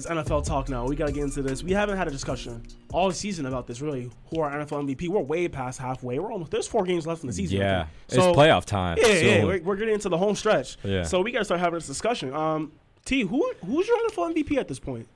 [0.00, 0.86] It's NFL talk now.
[0.86, 1.62] We gotta get into this.
[1.62, 3.82] We haven't had a discussion all season about this.
[3.82, 5.08] Really, who our NFL MVP?
[5.08, 6.18] We're way past halfway.
[6.18, 6.50] We're almost.
[6.50, 7.58] There's four games left in the season.
[7.58, 8.96] Yeah, So- it's playoff time.
[9.00, 9.44] Yeah, yeah.
[9.44, 10.78] We're, we're getting into the home stretch.
[10.82, 11.02] Yeah.
[11.02, 12.32] So we gotta start having this discussion.
[12.32, 12.72] Um,
[13.04, 15.06] T, who who's your NFL MVP at this point?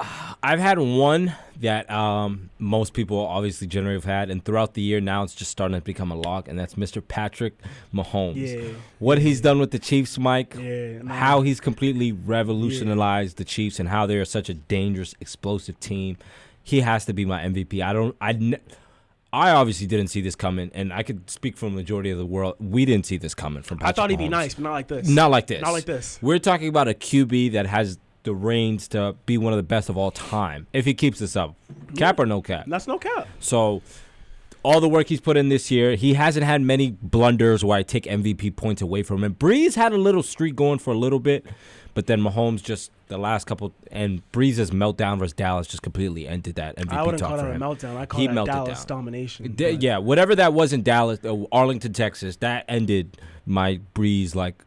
[0.00, 5.00] I've had one that um, most people obviously generally have had, and throughout the year
[5.00, 7.06] now it's just starting to become a lock, and that's Mr.
[7.06, 7.54] Patrick
[7.94, 8.36] Mahomes.
[8.36, 8.74] Yeah.
[8.98, 10.56] What he's done with the Chiefs, Mike.
[10.58, 11.04] Yeah.
[11.06, 16.18] How he's completely revolutionized the Chiefs and how they are such a dangerous, explosive team.
[16.62, 17.82] He has to be my MVP.
[17.82, 18.16] I don't.
[18.20, 18.32] I.
[18.32, 18.60] Ne-
[19.32, 22.24] I obviously didn't see this coming, and I could speak for the majority of the
[22.24, 22.54] world.
[22.60, 23.80] We didn't see this coming from.
[23.82, 25.08] I thought he'd be nice, but not like this.
[25.08, 25.60] Not like this.
[25.60, 26.20] Not like this.
[26.22, 29.88] We're talking about a QB that has the reins to be one of the best
[29.88, 31.54] of all time if he keeps this up.
[31.96, 32.64] Cap or no cap.
[32.66, 33.28] That's no cap.
[33.40, 33.82] So
[34.62, 37.82] all the work he's put in this year, he hasn't had many blunders where I
[37.82, 39.34] take MVP points away from him.
[39.34, 41.44] Brees had a little streak going for a little bit,
[41.92, 46.54] but then Mahomes just the last couple and Brees's meltdown versus Dallas just completely ended
[46.54, 46.98] that MVP talk.
[46.98, 47.96] I wouldn't talk call for that a meltdown.
[47.98, 48.98] I call He that melted Dallas down.
[48.98, 49.52] domination.
[49.52, 54.64] D- yeah, whatever that was in Dallas, uh, Arlington, Texas, that ended my Breeze like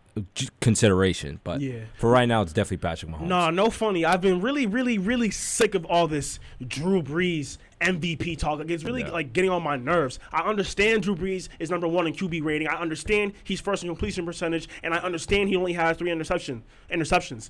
[0.61, 1.39] consideration.
[1.43, 1.79] But Yeah.
[1.97, 3.27] for right now, it's definitely Patrick Mahomes.
[3.27, 4.05] Nah, no funny.
[4.05, 8.59] I've been really, really, really sick of all this Drew Brees MVP talk.
[8.59, 9.11] Like, it's really Yeah.
[9.11, 10.19] like getting on my nerves.
[10.31, 12.67] I understand Drew Brees is number one in QB rating.
[12.67, 16.63] I understand he's first in completion percentage, and I understand he only has three interception
[16.91, 17.49] interceptions.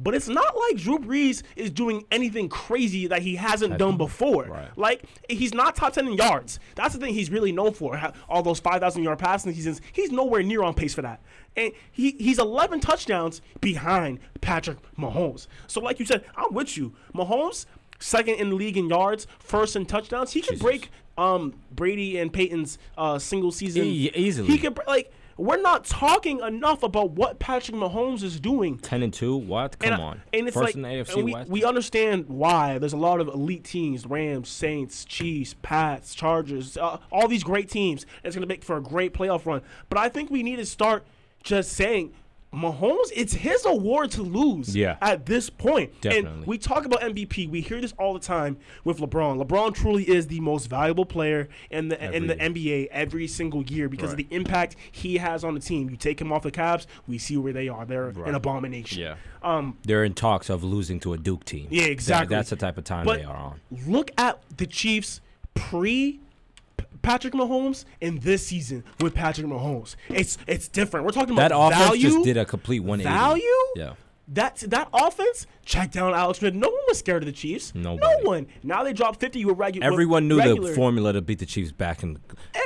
[0.00, 4.44] But it's not like Drew Brees is doing anything crazy that he hasn't done before.
[4.44, 4.68] Right.
[4.78, 6.60] Like he's not top ten in yards.
[6.76, 8.00] That's the thing he's really known for.
[8.28, 11.20] All those five thousand yard passing seasons, he's nowhere near on pace for that.
[11.58, 15.48] And he he's eleven touchdowns behind Patrick Mahomes.
[15.66, 16.94] So like you said, I'm with you.
[17.14, 17.66] Mahomes
[17.98, 20.32] second in the league in yards, first in touchdowns.
[20.32, 20.62] He could Jesus.
[20.62, 24.48] break um Brady and Peyton's uh, single season E- easily.
[24.48, 25.12] He could br- like.
[25.40, 29.36] We're not talking enough about what Patrick Mahomes is doing ten and two.
[29.36, 29.78] What?
[29.78, 30.22] Come and, on.
[30.32, 31.48] And it's First like in the AFC and we, West.
[31.48, 36.98] we understand why there's a lot of elite teams: Rams, Saints, Chiefs, Pats, Chargers, uh,
[37.12, 38.04] all these great teams.
[38.24, 39.62] It's going to make for a great playoff run.
[39.88, 41.06] But I think we need to start
[41.42, 42.12] just saying.
[42.50, 44.96] Mahomes, it's his award to lose Yeah.
[45.02, 45.92] at this point.
[46.00, 46.30] Definitely.
[46.30, 47.46] And we talk about MVP.
[47.46, 49.38] We hear this all the time with LeBron.
[49.44, 53.62] LeBron truly is the most valuable player in the in the Every NBA every single
[53.64, 54.20] year because Right.
[54.24, 55.90] of the impact he has on the team.
[55.90, 57.84] You take him off the Cavs, we see where they are.
[57.84, 58.28] They're Right.
[58.30, 59.02] an abomination.
[59.02, 59.16] yeah.
[59.42, 61.66] Um, They're in talks of losing to a Duke team.
[61.70, 62.34] Yeah, That- exactly.
[62.34, 63.60] that's the type of time But they are on.
[63.86, 65.20] look at the Chiefs
[65.54, 66.18] pre
[67.02, 69.96] Patrick Mahomes and this season with Patrick Mahomes.
[70.08, 71.06] It's it's different.
[71.06, 72.02] We're talking That about offense value.
[72.02, 73.08] just did a complete 180.
[73.18, 73.42] value.
[73.76, 73.92] Yeah.
[74.28, 76.54] That that offense check down Alex Smith.
[76.54, 77.74] No one was scared of the Chiefs.
[77.74, 78.00] Nobody.
[78.22, 78.46] No one.
[78.62, 79.86] Now they dropped fifty with regular.
[79.86, 80.68] Everyone knew regular.
[80.70, 82.18] the formula to beat the Chiefs back in
[82.54, 82.60] eh,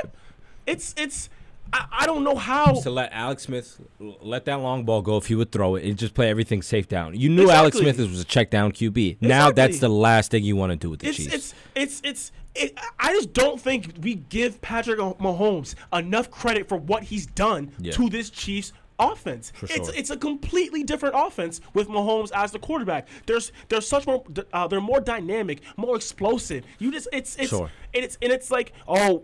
[0.67, 1.29] It's it's.
[1.73, 2.73] I, I don't know how.
[2.73, 5.97] to let Alex Smith let that long ball go if he would throw it and
[5.97, 7.15] just play everything safe down.
[7.19, 9.19] You knew Alex Smith was a check down QB.
[9.21, 11.35] Now that's the last thing you want to do with the It's Chiefs.
[11.35, 12.33] it's it's it's.
[12.55, 17.71] It, I just don't think we give Patrick Mahomes enough credit for what he's done
[17.79, 17.93] Yeah.
[17.93, 19.53] to this Chiefs offense.
[19.57, 19.95] For It's sure.
[19.97, 23.09] it's a completely different offense with Mahomes as the quarterback.
[23.25, 26.65] There's there's such more uh, they're more dynamic, more explosive.
[26.79, 27.71] You just it's it's Sure.
[27.95, 29.23] and it's and it's like oh,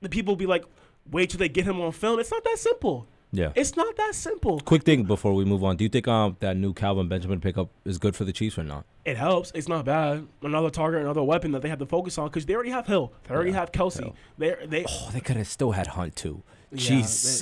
[0.00, 0.64] the people be like
[1.10, 2.18] wait till they get him on film.
[2.20, 3.06] It's not that simple.
[3.32, 3.50] Yeah.
[3.56, 4.60] It's not that simple.
[4.60, 5.76] Quick thing before we move on.
[5.76, 8.62] Do you think um that new Kelvin Benjamin pickup is good for the Chiefs or
[8.62, 8.84] not?
[9.04, 9.50] It helps.
[9.56, 10.26] It's not bad.
[10.42, 13.12] Another target, another weapon that they have to focus on because they already have Hill.
[13.26, 13.98] They already Yeah, have Kelce.
[13.98, 14.14] Hill.
[14.38, 16.42] They they Oh, they could have still had Hunt too.
[16.70, 17.40] Yeah, Jesus.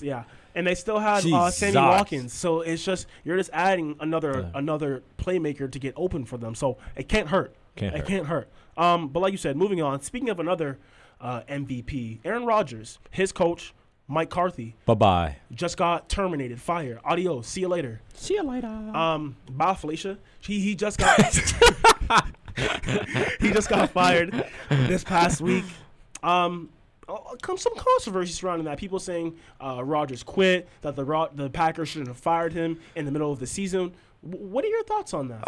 [0.00, 2.32] they- yeah, and they still have uh, Sammy Watkins.
[2.32, 6.54] So it's just you're just adding another another playmaker to get open for them.
[6.54, 7.52] So it can't hurt.
[7.74, 8.06] Can't it hurt.
[8.08, 8.48] can't hurt.
[8.76, 10.02] Um, but like you said, moving on.
[10.02, 10.78] Speaking of another
[11.20, 13.72] uh, MVP, Aaron Rodgers, his coach
[14.08, 15.36] Mike McCarthy Bye bye.
[15.52, 17.00] just got terminated, fired.
[17.04, 17.46] Adios.
[17.48, 18.00] See you later.
[18.14, 18.68] See you later.
[18.68, 20.18] Um, bye, Felicia.
[20.40, 21.20] He he just got
[23.40, 25.64] he just got fired this past week.
[26.22, 26.70] Um,
[27.08, 28.78] uh, come some controversy surrounding that.
[28.78, 33.04] People saying uh, Rodgers quit, that the Ro- the Packers shouldn't have fired him in
[33.04, 33.92] the middle of the season.
[34.28, 35.42] W- what are your thoughts on that?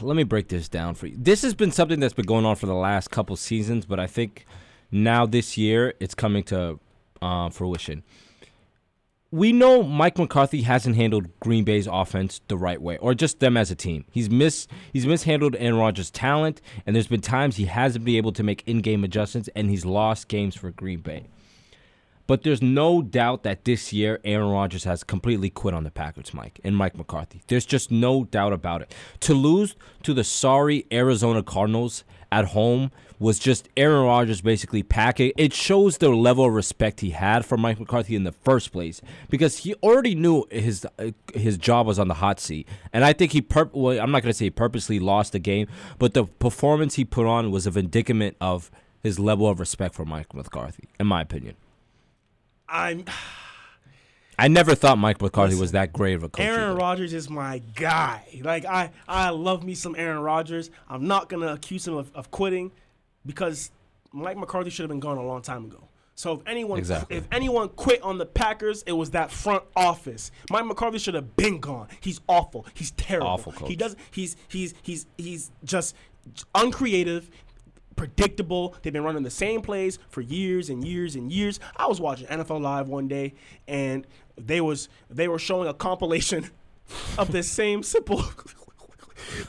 [0.00, 1.14] let me break this down for you.
[1.18, 4.06] This has been something that's been going on for the last couple seasons, but I
[4.06, 4.44] think
[4.90, 6.78] now this year it's coming to
[7.22, 8.02] uh, fruition.
[9.30, 13.58] We know Mike McCarthy hasn't handled Green Bay's offense the right way, or just them
[13.58, 14.06] as a team.
[14.10, 18.32] He's mis he's mishandled Aaron Rodgers' talent, and there's been times he hasn't been able
[18.32, 21.26] to make in-game adjustments, and he's lost games for Green Bay.
[22.26, 26.32] But there's no doubt that this year Aaron Rodgers has completely quit on the Packers,
[26.32, 27.42] Mike, and Mike McCarthy.
[27.48, 28.94] There's just no doubt about it.
[29.20, 35.32] To lose to the sorry Arizona Cardinals at home was just Aaron Rodgers basically packing.
[35.36, 39.00] It shows the level of respect he had for Mike McCarthy in the first place
[39.28, 40.86] because he already knew his
[41.34, 44.22] his job was on the hot seat, and I think he pur- well, I'm not
[44.22, 45.66] gonna say he purposely lost the game,
[45.98, 48.70] but the performance he put on was a vindicament of
[49.02, 51.56] his level of respect for Mike McCarthy, in my opinion.
[52.68, 53.04] I'm
[54.38, 56.44] I never thought Mike McCarthy was that great of a coach.
[56.44, 56.76] Aaron.
[56.76, 58.22] Rodgers is my guy.
[58.42, 60.70] Like I, I love me some Aaron Rodgers.
[60.88, 62.70] I'm not gonna accuse him of, of quitting
[63.26, 63.70] because
[64.12, 65.88] Mike McCarthy should have been gone a long time ago.
[66.14, 67.16] So if anyone, Exactly.
[67.16, 70.30] if anyone quit on the Packers, it was that front office.
[70.50, 71.86] Mike McCarthy should have been gone.
[72.00, 72.66] He's awful.
[72.74, 73.28] He's terrible.
[73.28, 73.68] Awful coach.
[73.68, 73.94] He does.
[74.10, 75.94] He's he's he's he's just
[76.54, 77.30] uncreative.
[77.96, 78.76] Predictable.
[78.82, 81.58] They've been running the same plays for years and years and years.
[81.76, 83.34] I was watching NFL Live one day,
[83.66, 84.06] and
[84.38, 86.50] they was they were showing a compilation
[87.18, 88.24] of this same simple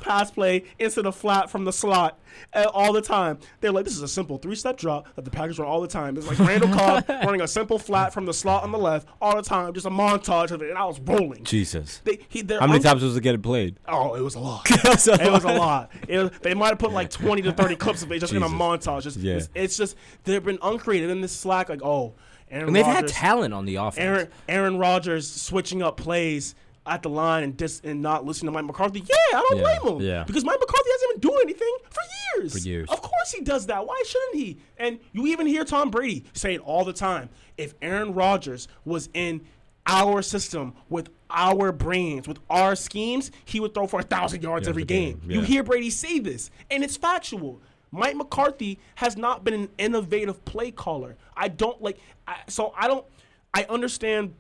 [0.02, 2.20] pass play into the flat from the slot
[2.54, 3.38] uh, all the time.
[3.62, 6.18] They're like, this is a simple three-step drop that the Packers run all the time.
[6.18, 9.36] It's like Randall Cobb running a simple flat from the slot on the left all
[9.36, 11.44] the time, just a montage of it, and I was rolling.
[11.44, 12.02] Jesus.
[12.04, 13.78] They, he, How many un- times was it getting played?
[13.88, 14.66] Oh, it was a lot.
[14.70, 14.84] it
[15.32, 15.92] was a lot.
[16.08, 18.44] It was, they might have put like 20 to 30 clips of it just in
[18.44, 19.04] a montage.
[19.04, 19.36] Just, Yeah.
[19.36, 22.16] it's, it's just, they've been uncreative in this slack, like, oh,
[22.52, 23.98] Aaron And they've had talent on the offense.
[24.00, 28.52] Aaron Aaron Rodgers switching up plays at the line and dis, and not listening to
[28.52, 29.00] Mike McCarthy.
[29.02, 30.02] Yeah, I don't Yeah, blame him.
[30.08, 30.24] yeah.
[30.24, 32.02] Because Mike McCarthy hasn't been doing anything for
[32.42, 32.54] years.
[32.54, 32.90] For years.
[32.90, 33.86] Of course he does that.
[33.86, 34.58] Why shouldn't he?
[34.78, 37.30] And you even hear Tom Brady say it all the time.
[37.58, 39.42] If Aaron Rodgers was in
[39.86, 44.66] our system with our brains, with our schemes, he would throw for a thousand yards
[44.66, 45.32] Yeah, every every game, game.
[45.32, 47.62] You hear Brady say this, and it's factual.
[47.92, 51.16] Mike McCarthy has not been an innovative play caller.
[51.36, 51.98] I don't like.
[52.28, 53.06] I, so I don't.
[53.54, 54.34] I understand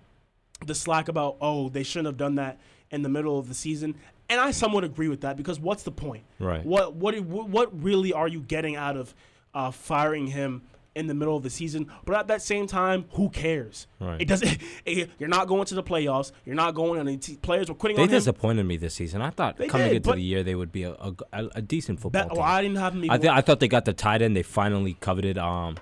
[0.65, 2.59] the slack about oh they shouldn't have done that
[2.91, 3.95] in the middle of the season,
[4.29, 6.23] and I somewhat agree with that because what's the point?
[6.38, 6.65] Right.
[6.65, 9.13] What what what really are you getting out of
[9.53, 10.62] uh, firing him?
[10.95, 13.88] In the middle of the season, but at that same time, who cares?
[14.02, 14.19] Right.
[14.21, 14.58] It doesn't.
[14.86, 16.32] it- you're not going to the playoffs.
[16.45, 16.99] You're not going.
[16.99, 19.21] And the players were quitting They disappointed me this season.
[19.21, 21.62] I thought They coming did, into the year they would be a, a, a- a
[21.62, 22.38] decent football That, team.
[22.39, 23.10] well, I didn't have them.
[23.10, 24.36] I, th- I thought they got the tight end.
[24.36, 25.38] They finally coveted.
[25.38, 25.78] Um,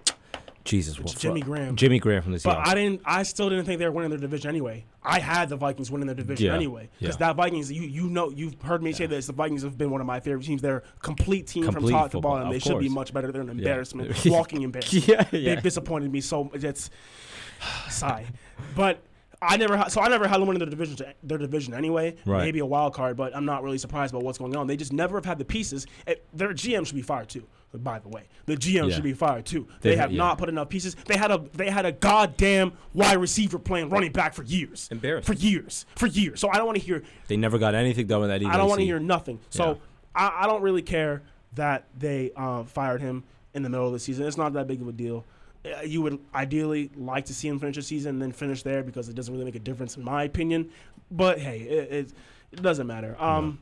[0.68, 1.76] Jesus, what Jimmy fu- Graham.
[1.76, 3.02] Jimmy Graham from the But I didn't.
[3.06, 4.86] I still didn't think they were winning their division anyway.
[5.02, 7.28] I had the Vikings winning their division Yeah, anyway because yeah.
[7.28, 7.72] that Vikings.
[7.72, 9.28] You you know you've heard me say this.
[9.28, 10.62] The Vikings have been one of my favorite teams.
[10.62, 12.50] They're a complete team Complete from top to football, bottom.
[12.52, 12.96] They should be course.
[12.96, 13.32] much better.
[13.32, 15.08] They're an embarrassment, walking embarrassment.
[15.08, 15.56] Yeah, yeah.
[15.56, 16.52] They've disappointed me so.
[16.54, 16.90] It's
[17.90, 18.26] sigh,
[18.76, 19.00] but.
[19.40, 22.16] I never ha- so I never had them winning their division their division anyway.
[22.26, 22.44] Right.
[22.44, 24.66] Maybe a wild card, but I'm not really surprised about what's going on.
[24.66, 25.86] They just never have had the pieces.
[26.08, 27.44] Eh, Their GM should be fired too.
[27.74, 28.96] By the way, the GM Yeah.
[28.96, 29.68] should be fired too.
[29.82, 30.18] They, They- have yeah.
[30.18, 30.96] not put enough pieces.
[31.06, 34.88] They had a they had a goddamn wide receiver playing running back for years.
[34.92, 35.36] Embarrassing.
[35.36, 35.86] For years.
[35.96, 36.40] For years.
[36.40, 38.44] So I don't want to hear they never got anything done with that.
[38.46, 39.40] I don't want to hear nothing.
[39.50, 39.80] So
[40.16, 41.22] I, I don't really care
[41.56, 44.26] that they uh, fired him in the middle of the season.
[44.26, 45.26] It's not that big of a deal.
[45.66, 48.82] Uh, You would ideally like to see him finish the season and then finish there
[48.82, 50.70] because it doesn't really make a difference in my opinion.
[51.12, 52.14] But hey, it, it,
[52.54, 53.16] it doesn't matter.
[53.22, 53.60] Um,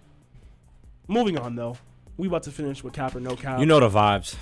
[1.08, 1.78] Moving on though,
[2.18, 3.60] we about to finish with cap or no cap.
[3.60, 4.36] You know the vibes.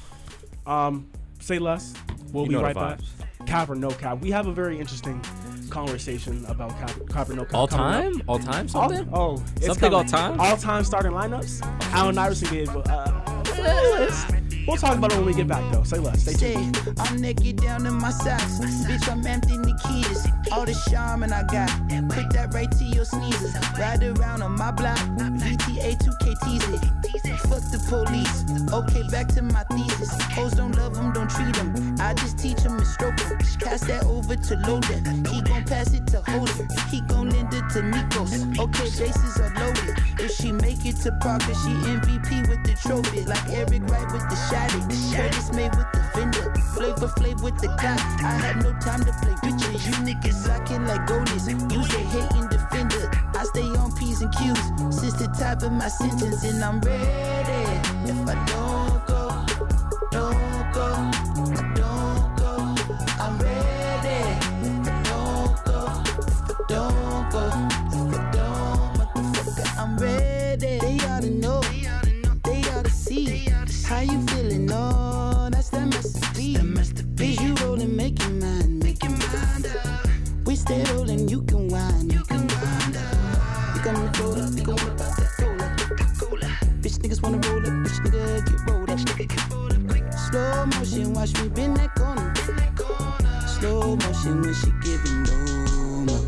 [0.65, 1.09] Um,
[1.39, 1.93] say less.
[2.31, 2.99] We'll You be right back.
[3.45, 4.21] Cap or no cap.
[4.21, 5.21] We have a very interesting
[5.69, 7.53] conversation about cap, cap or no cap.
[7.55, 8.03] All coming up.
[8.13, 8.23] time?
[8.27, 9.09] All time All, something?
[9.13, 9.93] oh, it's Something coming.
[9.93, 10.39] all time?
[10.39, 11.61] All time starting lineups.
[11.93, 12.69] Allen Iverson gave.
[12.75, 14.42] Uh.
[14.67, 15.83] We'll talk about it when we get back though.
[15.83, 16.21] Say less.
[16.21, 16.77] Stay tuned.
[16.99, 18.59] I'm naked down in my socks.
[18.87, 20.51] Bitch, I'm empty Nikitas.
[20.51, 21.69] All the charm and I got.
[22.09, 23.55] Put that right to your sneezes.
[23.77, 24.97] Ride around on my block.
[24.97, 27.03] VTA 2K tease it.
[27.49, 28.43] Fuck the police.
[28.71, 30.11] Okay, back to my thesis.
[30.33, 31.95] Hoes don't love them, don't treat them.
[31.99, 33.37] I just teach them and stroke them.
[33.59, 34.99] Pass that over to Loader.
[35.29, 36.67] He gon' pass it to Holder.
[36.89, 38.57] He gon' lend it to Mikos.
[38.59, 39.97] Okay, bases are loaded.
[40.19, 43.21] If she make it to Parker, she MVP with the trophy.
[43.21, 45.15] Like Eric Wright with the shotty.
[45.15, 46.53] Curtis made with the fender.
[46.73, 47.99] Flavor Flav with the clock.
[48.23, 49.85] I had no time to play bitches.
[49.85, 51.45] You niggas locking like goalies.
[51.71, 53.11] You say hating defender.
[53.35, 54.99] I stay on P's and Q's.
[54.99, 57.63] Since the top of my sentence, and I'm ready.
[58.09, 58.82] If I don't
[91.23, 92.33] watch me bend that corner.
[93.47, 95.35] slow motion when she giving no
[96.07, 96.25] more.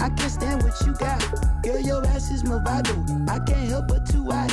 [0.00, 1.20] I can't stand what you got.
[1.64, 2.94] Girl, your ass is Movado.
[3.28, 4.52] I can't help but to watch.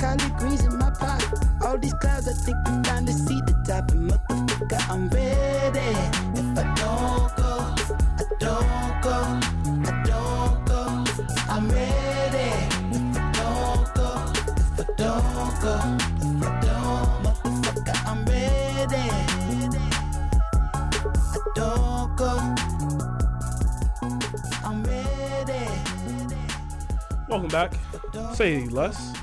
[0.00, 1.24] Collard greens in my pot.
[1.64, 3.90] All these clouds, I think we finally see the top.
[3.92, 5.96] And motherfucker, I'm ready.
[6.38, 7.52] If I don't go,
[8.20, 9.16] I don't go.
[9.88, 10.80] I don't go.
[11.48, 12.48] I'm ready.
[12.96, 14.08] If I don't go,
[14.68, 16.21] if I don't go,
[27.32, 27.72] Welcome back.
[28.34, 29.16] Say less.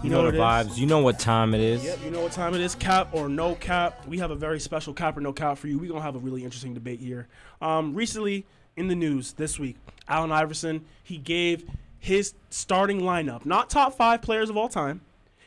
[0.00, 0.78] You know, the vibes.
[0.78, 1.82] You know what time it is.
[1.82, 2.76] Yep, you know what time it is.
[2.76, 4.06] Cap or no cap.
[4.06, 5.76] We have a very special cap or no cap for you.
[5.76, 7.26] We're gonna have a really interesting debate here.
[7.60, 9.76] Um, recently in the news this week,
[10.06, 15.00] Allen Iverson he gave his starting lineup, not top five players of all time,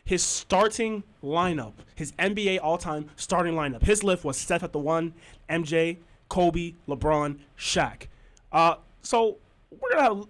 [0.03, 3.83] his starting lineup, his NBA all-time starting lineup.
[3.83, 5.13] His list was Steph at the one,
[5.49, 5.95] MJ,
[6.27, 8.07] Kobe, LeBron, Shaq.
[8.51, 9.37] Uh, so
[9.79, 10.27] we're gonna have.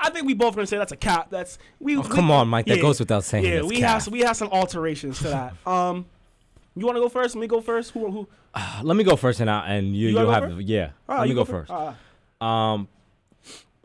[0.00, 1.28] Uh, I think we both gonna say that's a cap.
[1.30, 1.96] That's we.
[1.96, 2.66] Oh, we- come on, Mike.
[2.66, 3.44] That goes without saying.
[3.44, 3.90] Yeah, we cap.
[3.90, 5.54] have some, we have some alterations to that.
[5.66, 6.06] Um,
[6.76, 7.34] you want to go first?
[7.34, 7.90] Let me go first.
[7.90, 8.08] Who?
[8.10, 8.28] who
[8.84, 10.66] Let me go first, and I, and you you will have first?
[10.66, 10.90] yeah.
[11.08, 11.72] Ah, Let me you go fir- first.
[11.72, 11.96] ah,
[12.46, 12.86] Um,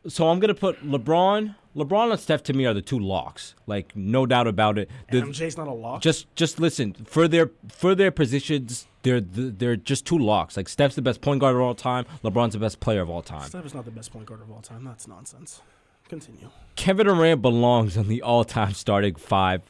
[0.08, 1.56] so I'm gonna put LeBron.
[1.76, 3.56] LeBron and Steph to me are the two locks.
[3.65, 4.91] Like no doubt about it.
[5.12, 6.02] The- MJ's not a lock.
[6.04, 8.86] just just listen for their for their positions.
[9.02, 10.56] They're they're just two locks.
[10.56, 12.06] Like Steph's the best point guard of all time.
[12.23, 13.47] LeBron's the best player of all time.
[13.49, 14.84] Steph is not the best point guard of all time.
[14.84, 15.62] That's nonsense.
[16.10, 16.50] Continue.
[16.76, 19.62] Kevin Durant belongs on the all-time starting five.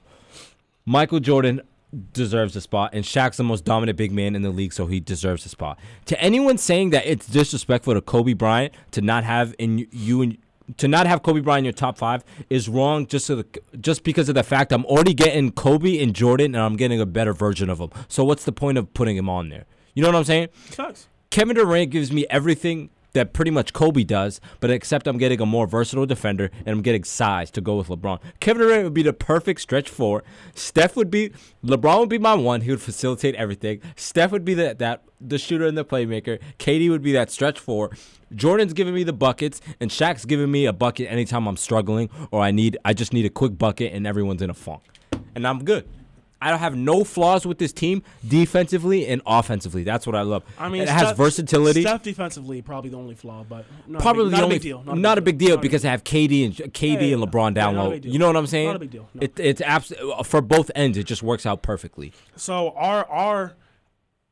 [0.86, 1.62] Michael Jordan
[2.12, 5.00] deserves a spot, and Shaq's the most dominant big man in the league, so he
[5.00, 5.80] deserves a spot.
[6.06, 10.38] To anyone saying that it's disrespectful to Kobe Bryant to not have in you and
[10.78, 13.06] to not have Kobe Bryant in your top five is wrong.
[13.06, 13.46] Just so the,
[13.80, 17.06] just because of the fact I'm already getting Kobe and Jordan, and I'm getting a
[17.06, 17.92] better version of them.
[18.08, 19.66] So what's the point of putting him on there?
[19.94, 20.48] You know what I'm saying?
[20.54, 21.08] Facts.
[21.30, 25.46] Kevin Durant gives me everything that pretty much Kobe does, but except I'm getting a
[25.46, 28.20] more versatile defender and I'm getting size to go with LeBron.
[28.40, 30.24] Kevin Durant would be the perfect stretch four.
[30.56, 31.32] Steph would be
[31.64, 32.62] LeBron would be my one.
[32.62, 33.82] He would facilitate everything.
[33.96, 36.40] Steph would be the, that the shooter and the playmaker.
[36.60, 37.92] KD would be that stretch four.
[38.36, 42.42] Jordan's giving me the buckets, and Shaq's giving me a bucket anytime I'm struggling or
[42.42, 44.82] I need I just need a quick bucket and everyone's in a funk,
[45.36, 45.88] and I'm good.
[46.44, 49.84] I don't have no flaws with this team defensively and offensively.
[49.84, 50.44] That's what I love.
[50.60, 51.82] I mean, it has versatility.
[51.82, 54.60] Steph defensively probably the only flaw, but not Probably a big, the not only a
[54.60, 54.84] big deal.
[54.84, 57.54] Not, a big deal Not a because I have KD and KD Yeah, and LeBron
[57.54, 57.94] down low.
[57.94, 58.68] You know what I'm saying?
[58.68, 59.22] Not a big deal, no.
[59.22, 59.94] It, it's abs-
[60.26, 60.98] for both ends.
[60.98, 62.12] It just works out perfectly.
[62.36, 63.54] So our our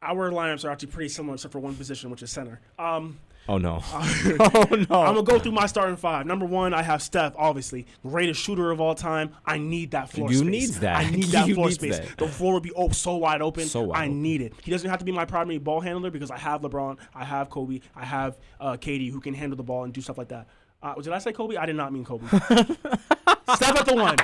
[0.02, 2.60] our lineups are actually pretty similar except for one position, which is center.
[2.80, 3.78] Um, Oh no.
[4.40, 5.02] Oh no!
[5.02, 6.28] I'm gonna go through my starting five.
[6.28, 9.32] Number one, I have Steph, obviously greatest shooter of all time.
[9.44, 10.50] I need that floor You space.
[10.50, 10.98] needs that.
[10.98, 11.98] I need that You floor space.
[11.98, 12.18] that.
[12.18, 13.66] The floor would be oh so wide open.
[13.66, 14.22] So wide I open.
[14.22, 14.54] need it.
[14.62, 17.50] He doesn't have to be my primary ball handler because I have LeBron, I have
[17.50, 20.46] Kobe, I have uh, KD who can handle the ball and do stuff like that.
[20.84, 21.56] Uh, did I say Kobe?
[21.58, 22.28] I did not mean Kobe.
[22.28, 24.18] Steph at the one.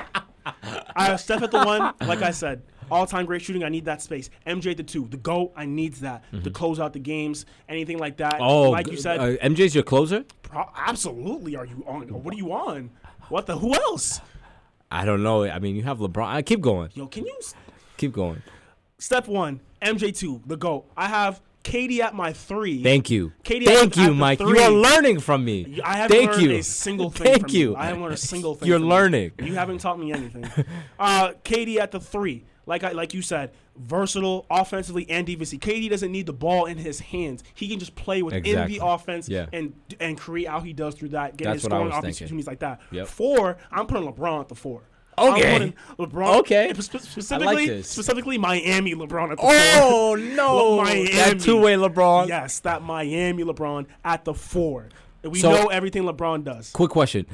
[0.95, 1.93] I have Steph at the one.
[2.01, 3.63] Like I said, all-time great shooting.
[3.63, 4.29] I need that space.
[4.45, 5.07] MJ at the two.
[5.09, 5.53] The goat.
[5.55, 7.45] I needs that to close out the games.
[7.69, 8.33] Anything like that.
[8.33, 8.43] Mm-hmm.
[8.43, 10.25] Oh, like you said, uh, MJ's your closer.
[10.43, 11.55] Pro- absolutely.
[11.55, 12.07] Are you on?
[12.23, 12.89] What are you on?
[13.29, 13.57] What the?
[13.57, 14.21] Who else?
[14.89, 15.43] I don't know.
[15.43, 16.27] I mean, you have LeBron.
[16.27, 16.89] I keep going.
[16.93, 17.37] Yo, can you?
[17.97, 18.41] Keep going.
[18.99, 20.89] Step one, MJ two, the goat.
[20.95, 22.81] I have KD at my three.
[22.81, 23.33] Thank you.
[23.43, 24.39] KD Thank at- at you, the Mike.
[24.39, 25.81] You are learning from me.
[25.83, 26.51] I haven't Thank learned you.
[26.57, 27.27] a single thing.
[27.27, 27.75] Thank from you.
[27.75, 28.69] I haven't learned a single thing.
[28.69, 29.33] You're learning.
[29.39, 29.47] You.
[29.47, 30.45] you haven't taught me anything.
[30.97, 35.59] uh, KD at the three, like I like you said, versatile offensively and defensively.
[35.73, 37.43] KD doesn't need the ball in his hands.
[37.55, 38.77] He can just play within Exactly.
[38.77, 39.47] the offense Yeah.
[39.51, 42.81] and and create how he does through that, getting That's his scoring opportunities like that.
[42.91, 43.07] Yep.
[43.07, 44.83] Four, I'm putting LeBron at the four.
[45.19, 45.55] Okay.
[45.55, 46.35] I'm LeBron.
[46.41, 46.71] Okay.
[46.79, 47.89] spe- Specifically, this.
[47.89, 50.17] specifically Miami LeBron at the Oh four.
[50.19, 50.77] no!
[50.83, 51.09] Miami.
[51.13, 52.27] That two-way LeBron.
[52.27, 54.89] Yes, that Miami LeBron at the four.
[55.23, 56.69] We So- know everything LeBron does.
[56.69, 57.25] Quick question: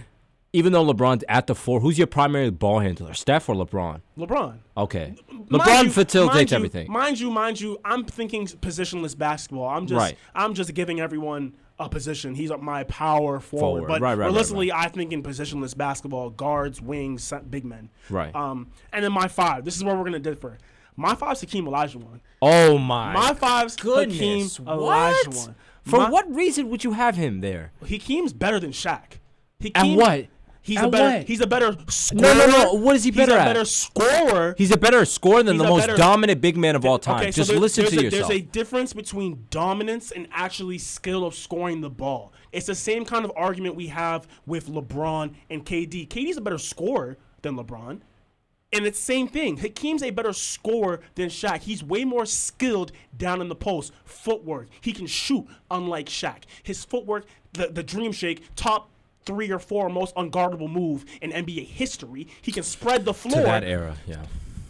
[0.56, 4.02] Even though LeBron's at the four, who's your primary ball handler, Steph or LeBron?
[4.18, 4.60] LeBron.
[4.78, 5.16] Okay,
[5.50, 6.92] LeBron you- facilitates you- everything.
[6.92, 9.68] Mind you, mind you, I'm thinking positionless basketball.
[9.68, 10.16] I'm just, Right.
[10.36, 12.36] I'm just giving everyone a position.
[12.36, 13.88] He's my power forward, Forward.
[13.88, 17.90] but Right, right, right, realistically, I think in positionless basketball, guards, wings, big men.
[18.12, 18.34] Right.
[18.36, 19.66] Um, and then my five.
[19.66, 20.60] This is where we're gonna differ.
[20.96, 22.20] My five's Hakeem Olajuwon.
[22.44, 23.12] oh my!
[23.14, 24.58] My five's goodness!
[24.58, 25.26] Hakeem what?
[25.26, 25.56] Olajuwon.
[25.84, 27.72] For My- what reason would you have him there?
[27.84, 29.18] Hakeem's better than Shaq.
[29.60, 30.28] Hakeem, what?
[30.66, 31.18] He's At a better.
[31.18, 31.28] what?
[31.28, 32.22] He's a better scorer.
[32.22, 32.74] No, no, no.
[32.76, 34.56] What is he better he's a better scorer.
[34.58, 37.22] He's a better scorer than He's the most better- dominant big man of all time.
[37.22, 38.30] Okay, Just there- listen to a, yourself.
[38.30, 42.32] There's a difference between dominance and actually skill of scoring the ball.
[42.54, 46.08] It's the same kind of argument we have with LeBron and KD.
[46.08, 48.00] KD's a better scorer than LeBron.
[48.72, 49.58] And it's same thing.
[49.58, 51.60] Hakeem's a better scorer than Shaq.
[51.62, 53.92] He's way more skilled down in the post.
[54.06, 54.70] Footwork.
[54.82, 56.44] He can shoot, unlike Shaq.
[56.64, 58.90] His footwork, the, the dream shake, top
[59.26, 62.28] three or four most unguardable move in NBA history.
[62.42, 63.42] He can spread the floor.
[63.42, 64.18] To that era, yeah.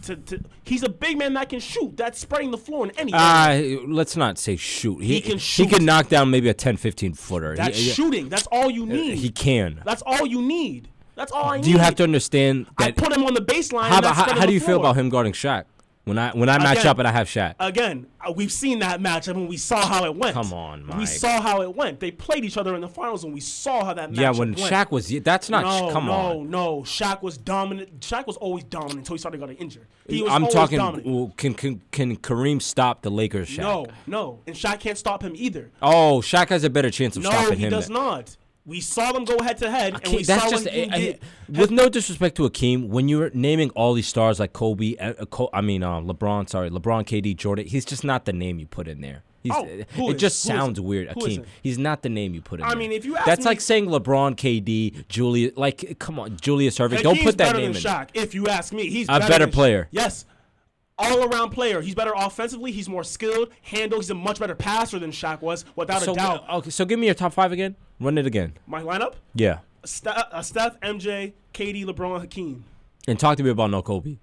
[0.02, 1.96] to- to- he's a big man that can shoot.
[1.96, 4.98] That's spreading the floor in any Uh, let's not say shoot.
[5.02, 5.64] He can shoot.
[5.64, 7.56] He can knock down maybe a 10, 15 footer.
[7.56, 8.28] That's He- shooting.
[8.28, 9.18] That's all you need.
[9.18, 9.80] He can.
[9.84, 10.88] That's all you need.
[11.16, 11.64] That's all I need.
[11.64, 12.88] Do you have to understand that?
[12.88, 13.82] I put him on the baseline.
[13.88, 15.64] How, and about, that's how, how do you feel about him guarding Shaq?
[16.04, 17.54] When I when I match Again, up and I have Shaq.
[17.58, 20.34] Again, uh, we've seen that matchup and we saw how it went.
[20.34, 21.98] Come on, We saw how it went.
[21.98, 24.52] They played each other in the finals and we saw how that matchup yeah, when
[24.52, 24.58] went.
[24.58, 26.50] Shaq was that's not no, come no, on.
[26.50, 26.82] no.
[26.82, 28.00] Shaq was dominant.
[28.00, 29.86] Shaq was always dominant until he started getting injured.
[30.06, 30.76] He was I'm talking.
[30.78, 31.38] dominant.
[31.38, 33.48] Can, can can Kareem stop the Lakers?
[33.48, 33.58] Shaq?
[33.62, 34.40] No, no.
[34.46, 35.70] And Shaq can't stop him either.
[35.80, 38.36] Oh, Shaq has a better chance of No, stopping he does than- not.
[38.66, 41.18] We saw them go head to head, and we saw just what he I- I-
[41.60, 42.88] with no disrespect to Akeem.
[42.88, 46.48] When you're naming all these stars like Kobe, uh, uh, Co- I mean uh, LeBron.
[46.48, 47.66] Sorry, LeBron, KD, Jordan.
[47.66, 49.22] He's just not the name you put in there.
[49.42, 50.20] He's, Oh, it is?
[50.22, 51.10] just Who sounds weird.
[51.10, 51.44] Akeem.
[51.62, 52.78] He's not the name you put in I there.
[52.78, 55.52] mean, if you ask that's me- like saying LeBron, KD, Julius.
[55.56, 57.02] Like, come on, Julius Erving.
[57.02, 57.76] Don't put that name in.
[57.76, 58.88] Shaq, if you ask me.
[58.88, 59.88] He's A better, better player.
[59.90, 60.24] Yes.
[60.96, 61.80] All around player.
[61.80, 62.70] He's better offensively.
[62.70, 63.50] He's more skilled.
[63.62, 63.98] Handle.
[63.98, 66.48] He's a much better passer than Shaq was, without So a doubt.
[66.48, 67.74] okay, so give me your top five again.
[67.98, 68.52] Run it again.
[68.66, 72.64] My lineup: Yeah, Ste- uh, Steph, MJ, KD, LeBron, Hakeem.
[73.08, 74.18] and talk to me about no Kobe.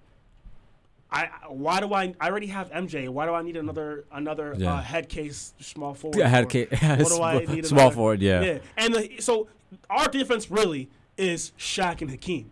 [1.11, 3.09] I why do I I already have MJ?
[3.09, 4.75] Why do I need another another Yeah.
[4.75, 6.17] uh, head case small forward?
[6.17, 7.65] Yeah, head case- What do I small- need?
[7.65, 8.41] small another- forward, yeah.
[8.41, 9.49] Yeah, and the, so
[9.89, 12.49] our defense really is Shaq and Hakeem.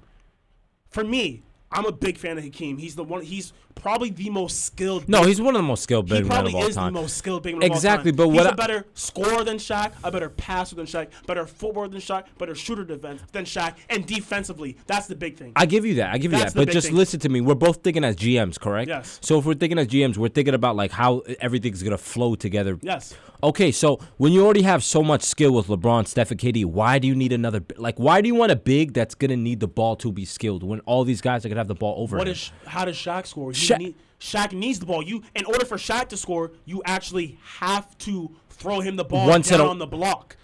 [0.90, 2.78] For me, I'm a big fan of Hakeem.
[2.78, 3.22] He's the one.
[3.22, 5.08] He's probably the most skilled.
[5.08, 6.46] No, he's one of the most skilled big men of all time.
[6.48, 8.34] He probably is the most skilled big man Exactly, of all time.
[8.34, 11.46] but what he's I- a better scorer than Shaq, a better passer than Shaq, better
[11.46, 15.54] footwork than Shaq, better shooter defense than Shaq, and defensively, that's the big thing.
[15.56, 16.12] I give you that.
[16.14, 16.66] I give you That's that.
[16.66, 16.96] But just thing.
[16.98, 17.40] listen to me.
[17.42, 18.90] We're both thinking as GMs, correct?
[18.90, 19.20] Yes.
[19.22, 22.78] So if we're thinking as GMs, we're thinking about like how everything's gonna flow together.
[22.82, 23.14] yes.
[23.42, 27.00] Okay, so when you already have so much skill with LeBron, Steph, and KD, why
[27.00, 27.64] do you need another?
[27.78, 30.62] Like, why do you want a big that's gonna need the ball to be skilled
[30.62, 32.34] when all these guys are gonna have the ball over What him?
[32.34, 33.54] is how does Shaq score?
[33.54, 35.04] Sha- need, Shaq needs the ball.
[35.04, 39.28] You in order for Shaq to score, you actually have to throw him the ball
[39.28, 40.36] Once down a- on the block,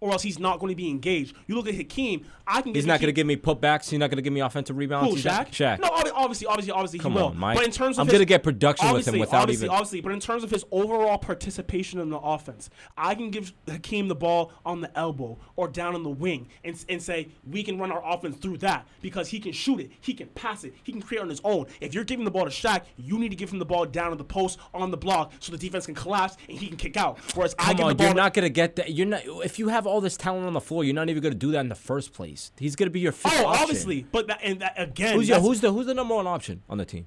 [0.00, 1.34] or else he's not going to be engaged.
[1.46, 2.24] You look at Hakeem.
[2.50, 2.72] I can.
[2.74, 3.90] He's not gonna give me putbacks.
[3.90, 5.10] He's not gonna give me offensive rebounds.
[5.22, 5.48] Who, Shaq?
[5.50, 5.80] Shaq.
[5.80, 7.26] No, obviously, obviously, obviously, Come he will.
[7.26, 7.56] on, Mike.
[7.58, 9.98] But in terms of I'm his, gonna get production with him without obviously, even- Obviously,
[9.98, 10.00] obviously.
[10.00, 14.14] but in terms of his overall participation in the offense, I can give Hakeem the
[14.14, 17.92] ball on the elbow or down in the wing and, and say we can run
[17.92, 21.02] our offense through that because he can shoot it, he can pass it, he can
[21.02, 21.66] create on his own.
[21.82, 24.12] If you're giving the ball to Shaq, you need to give him the ball down
[24.12, 26.96] in the post on the block so the defense can collapse and he can kick
[26.96, 27.18] out.
[27.34, 28.92] Whereas I Come give on, the ball you're to- not gonna get that.
[28.92, 29.22] You're not.
[29.44, 31.60] If you have all this talent on the floor, you're not even gonna do that
[31.60, 32.52] in the first place.
[32.58, 33.62] He's gonna be your fifth Oh, option.
[33.62, 36.62] obviously, but that, and that, again, Who's your, who's the who's the number one option
[36.68, 37.06] on the team?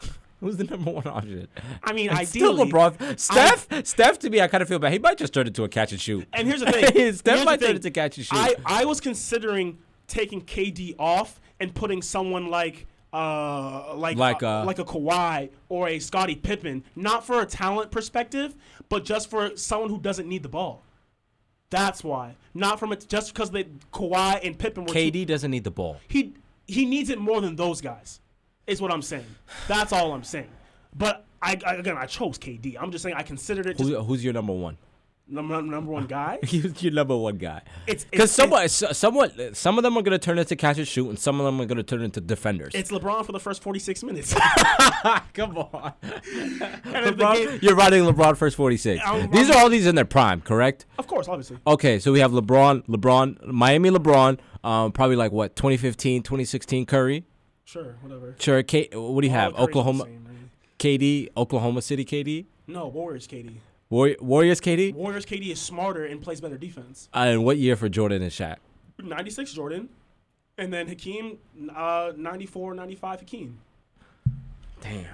[0.40, 1.48] Who's the number one option?
[1.82, 3.18] I mean, still ideally, LeBron.
[3.18, 4.92] Steph, Steph, to me, I kind of feel bad.
[4.92, 6.26] He might just turn into a catch and shoot.
[6.32, 7.12] And here's the thing.
[7.14, 7.76] Steph might the turn thing.
[7.76, 8.36] into catch and shoot.
[8.36, 9.78] I, I was considering
[10.08, 15.48] taking KD off and putting someone like uh like Like, uh, uh, like a Kawhi
[15.70, 18.54] or a Scottie Pippen, not for a talent perspective,
[18.90, 20.82] but just for someone who doesn't need the ball.
[21.70, 22.36] That's why.
[22.54, 25.70] Not from it just because they Kawhi and Pippen were too- KD doesn't need the
[25.70, 26.00] ball.
[26.08, 26.34] he
[26.68, 28.20] he needs it more than those guys.
[28.66, 29.26] Is what I'm saying.
[29.68, 30.50] That's all I'm saying.
[30.94, 32.76] But I, I again I chose KD.
[32.80, 34.76] I'm just saying I considered it just Who, who's your number one?
[35.28, 36.38] Number, number one guy.
[36.50, 37.62] Who's your number one guy?
[37.86, 41.08] It's- Because it's- someone, somewhat, some of them are gonna turn into catch and shoot,
[41.08, 42.72] and some of them are gonna turn into defenders.
[42.74, 44.34] It's LeBron for the first 46 minutes.
[45.34, 49.02] Come on, And if the LeBron, game- you're riding LeBron first 46.
[49.32, 50.86] These are all these in their prime, correct?
[50.98, 51.58] of course, obviously.
[51.66, 57.24] Okay, so we have LeBron, LeBron, Miami LeBron, um, probably like what 2015, 2016 Curry.
[57.64, 58.34] Sure, whatever.
[58.38, 59.52] Sure, K, what do you have?
[59.54, 60.22] All the Oklahoma same.
[60.78, 63.56] KD, Oklahoma City KD, No, Warriors KD.
[63.88, 67.08] Warri- Warriors KD, Warriors KD is smarter and plays better defense.
[67.14, 68.56] uh, and what year for Jordan and Shaq?
[69.02, 69.88] 96 Jordan.
[70.58, 71.38] And then Hakeem,
[71.74, 73.58] uh, 94, 95 Hakeem.
[74.80, 75.04] Damn.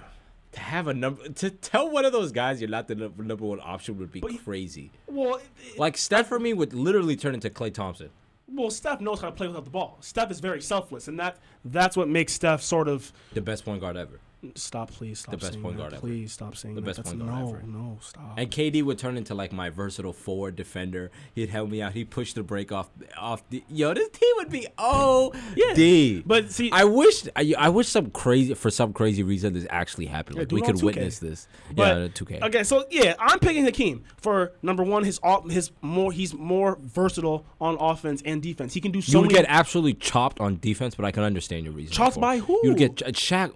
[0.52, 3.44] To have a number to tell one of those guys you're not the num- number
[3.44, 4.90] one option would be But he- crazy.
[5.06, 8.10] Well, it- it- Like Steph for me would literally turn into Klay Thompson.
[8.46, 9.96] well, Steph knows how to play without the ball.
[10.00, 13.80] Steph is very selfless, and that that's what makes Steph sort of The best point
[13.80, 14.20] guard ever.
[14.56, 15.20] Stop, please.
[15.20, 15.38] Stop.
[15.38, 15.82] best saying point that.
[15.82, 16.00] guard ever.
[16.00, 16.86] Please stop saying The that.
[16.86, 17.62] best That's point guard no, ever.
[17.64, 18.34] no, stop.
[18.36, 21.10] And KD would turn into like my versatile forward defender.
[21.34, 21.92] He'd help me out.
[21.92, 23.94] He'd push the break off off the yo.
[23.94, 28.54] This team would be oh Yeah, but see- I wish I, I wish some crazy
[28.54, 30.38] for some crazy reason this actually happened.
[30.38, 30.82] Like do we could 2K.
[30.82, 31.46] witness this.
[31.74, 32.40] But yeah, two K.
[32.42, 35.04] okay, so yeah, I'm picking Hakeem for number one.
[35.04, 38.74] His off, his more he's more versatile on offense and defense.
[38.74, 39.44] He can do so You would many.
[39.44, 41.92] get absolutely chopped on defense, but I can understand your reason.
[41.94, 42.58] Chopped by who?
[42.64, 43.52] You'd get Ch- Shaq.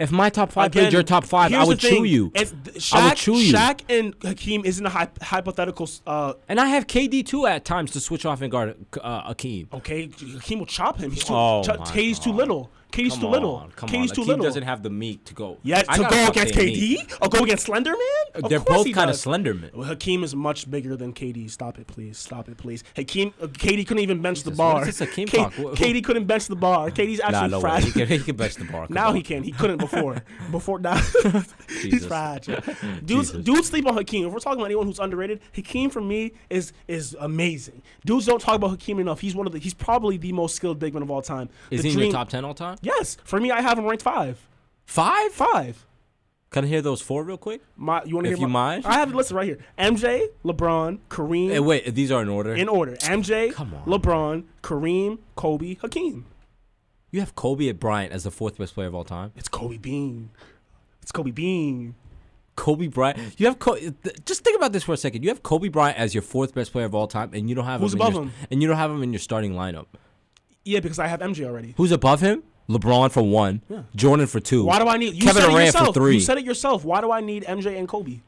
[0.00, 2.32] If my top five Again, played your top five, I would chew you.
[2.34, 3.52] If Shaq, I would chew you.
[3.52, 5.88] Shaq and Hakeem isn't a hy- hypothetical.
[6.06, 9.72] Uh, and I have KD too at times to switch off and guard uh, Akeem.
[9.74, 11.10] okay, Hakeem will chop him.
[11.10, 11.34] He's too.
[11.34, 12.70] Oh Ch- KD's too little.
[12.96, 13.70] KD's Come too on, little.
[13.76, 14.14] Come KD's on.
[14.16, 14.44] too little.
[14.44, 15.58] doesn't have the meat to go.
[15.62, 17.14] Yeah, I to go against KD meat.
[17.20, 17.96] or go against Slenderman.
[18.34, 19.16] Of They're both kind of.
[19.16, 19.74] Slenderman.
[19.74, 21.50] Well, Hakeem is much bigger than KD.
[21.50, 22.16] Stop it, please.
[22.18, 22.84] Stop it, please.
[22.94, 24.84] Hakeem, uh, KD couldn't even bench the bar.
[24.84, 25.52] this Hakeem K- talk?
[25.54, 26.90] KD couldn't bench the bar.
[26.90, 27.76] KD's actually Nah, no.
[27.76, 28.86] He can, he can bench the bar.
[28.90, 29.16] Now on.
[29.16, 29.42] he can.
[29.42, 30.22] He couldn't before.
[30.50, 30.96] before now,
[31.68, 32.06] he's Jesus.
[32.06, 32.60] fragile.
[33.04, 34.26] Dudes, dudes sleep on Hakeem.
[34.26, 37.82] If we're talking about anyone who's underrated, Hakeem for me is is amazing.
[38.04, 39.20] Dudes don't talk about Hakeem enough.
[39.20, 39.58] He's one of the.
[39.58, 41.48] He's probably the most skilled big man of all time.
[41.70, 42.78] Is The he in your top ten all time?
[42.86, 44.46] Yes, for me, I have him ranked five.
[44.84, 45.32] Five?
[45.32, 45.84] Five.
[46.50, 47.60] Can I hear those four real quick?
[47.76, 48.86] My, you want to If hear you my, mind.
[48.86, 49.58] I have it listed right here.
[49.78, 51.50] MJ, LeBron, Kareem.
[51.50, 52.54] Hey, wait, these are in order.
[52.54, 52.94] in order.
[52.96, 53.84] MJ, Come on.
[53.84, 56.24] LeBron, Kareem, Kobe, Hakeem.
[57.10, 59.32] you have Kobe at Bryant as the fourth best player of all time.
[59.36, 60.30] It's Kobe Bean.
[61.02, 61.96] It's Kobe Bean.
[62.54, 63.18] Kobe Bryant.
[63.38, 63.76] You have Co-
[64.24, 65.24] just think about this for a second.
[65.24, 67.66] You have Kobe Bryant as your fourth best player of all time, and you don't
[67.66, 68.32] have Who's him above your, him?
[68.50, 69.86] and you don't have him in your starting lineup.
[70.64, 71.74] Yeah, because I have MJ already.
[71.76, 72.44] Who's above him?
[72.68, 73.82] LeBron for one, Yeah.
[73.94, 74.64] Jordan for two.
[74.64, 75.86] Why do I need you Kevin said it Durant yourself.
[75.88, 76.14] for three?
[76.14, 76.84] You said it yourself.
[76.84, 78.18] Why do I need MJ and Kobe?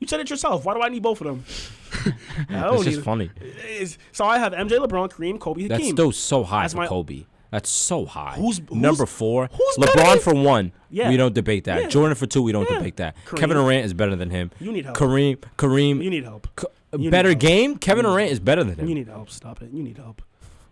[0.00, 0.64] You said it yourself.
[0.64, 1.44] Why do I need both of them?
[2.48, 3.02] I don't That's need just it.
[3.02, 3.30] funny.
[3.40, 5.68] It's- so I have MJ, LeBron, Kareem, Kobe, Hakeem.
[5.76, 7.24] That's still so high That's for my- Kobe.
[7.50, 8.34] That's so high.
[8.36, 9.48] Who's- who's- number four?
[9.50, 10.70] who's LeBron for one.
[10.90, 11.08] Yeah.
[11.08, 11.80] We don't debate that.
[11.82, 11.88] Yeah.
[11.88, 12.42] Jordan for two.
[12.42, 12.76] We don't Yeah.
[12.78, 13.16] debate that.
[13.26, 13.38] Kareem.
[13.38, 14.50] Kevin Durant is better than him.
[14.60, 14.96] You need help.
[14.96, 15.38] Kareem.
[15.56, 16.04] Kareem.
[16.04, 16.46] you need help.
[16.56, 17.40] K- You need better help.
[17.40, 17.76] game.
[17.78, 18.86] Kevin Durant is better than him.
[18.88, 19.30] You need help.
[19.30, 19.70] Stop it.
[19.72, 20.22] You need help.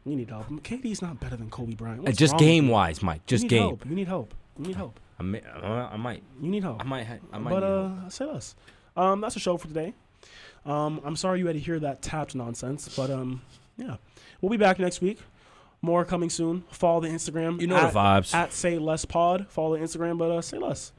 [0.07, 0.49] You need help.
[0.49, 2.01] KD's not better than Kobe Bryant.
[2.01, 3.27] Uh, What's just game wise, Mike.
[3.27, 3.63] Just need game.
[3.63, 3.85] help.
[3.85, 4.35] You need help.
[4.57, 5.01] You need help.
[5.19, 6.23] I, may, I might.
[6.41, 6.81] You need help.
[6.81, 7.05] I might.
[7.05, 7.51] ha- I might.
[7.51, 8.55] but uh, say less.
[8.97, 9.95] Um, that's the show for today.
[10.65, 13.43] Um, I'm sorry you had to hear that tapped nonsense, but um,
[13.77, 13.97] yeah,
[14.41, 15.19] we'll be back next week.
[15.83, 16.65] More coming soon.
[16.71, 17.61] Follow the Instagram.
[17.61, 18.35] You know at, the vibes.
[18.35, 19.47] At say less pod.
[19.49, 20.93] Follow the Instagram, but uh, say less.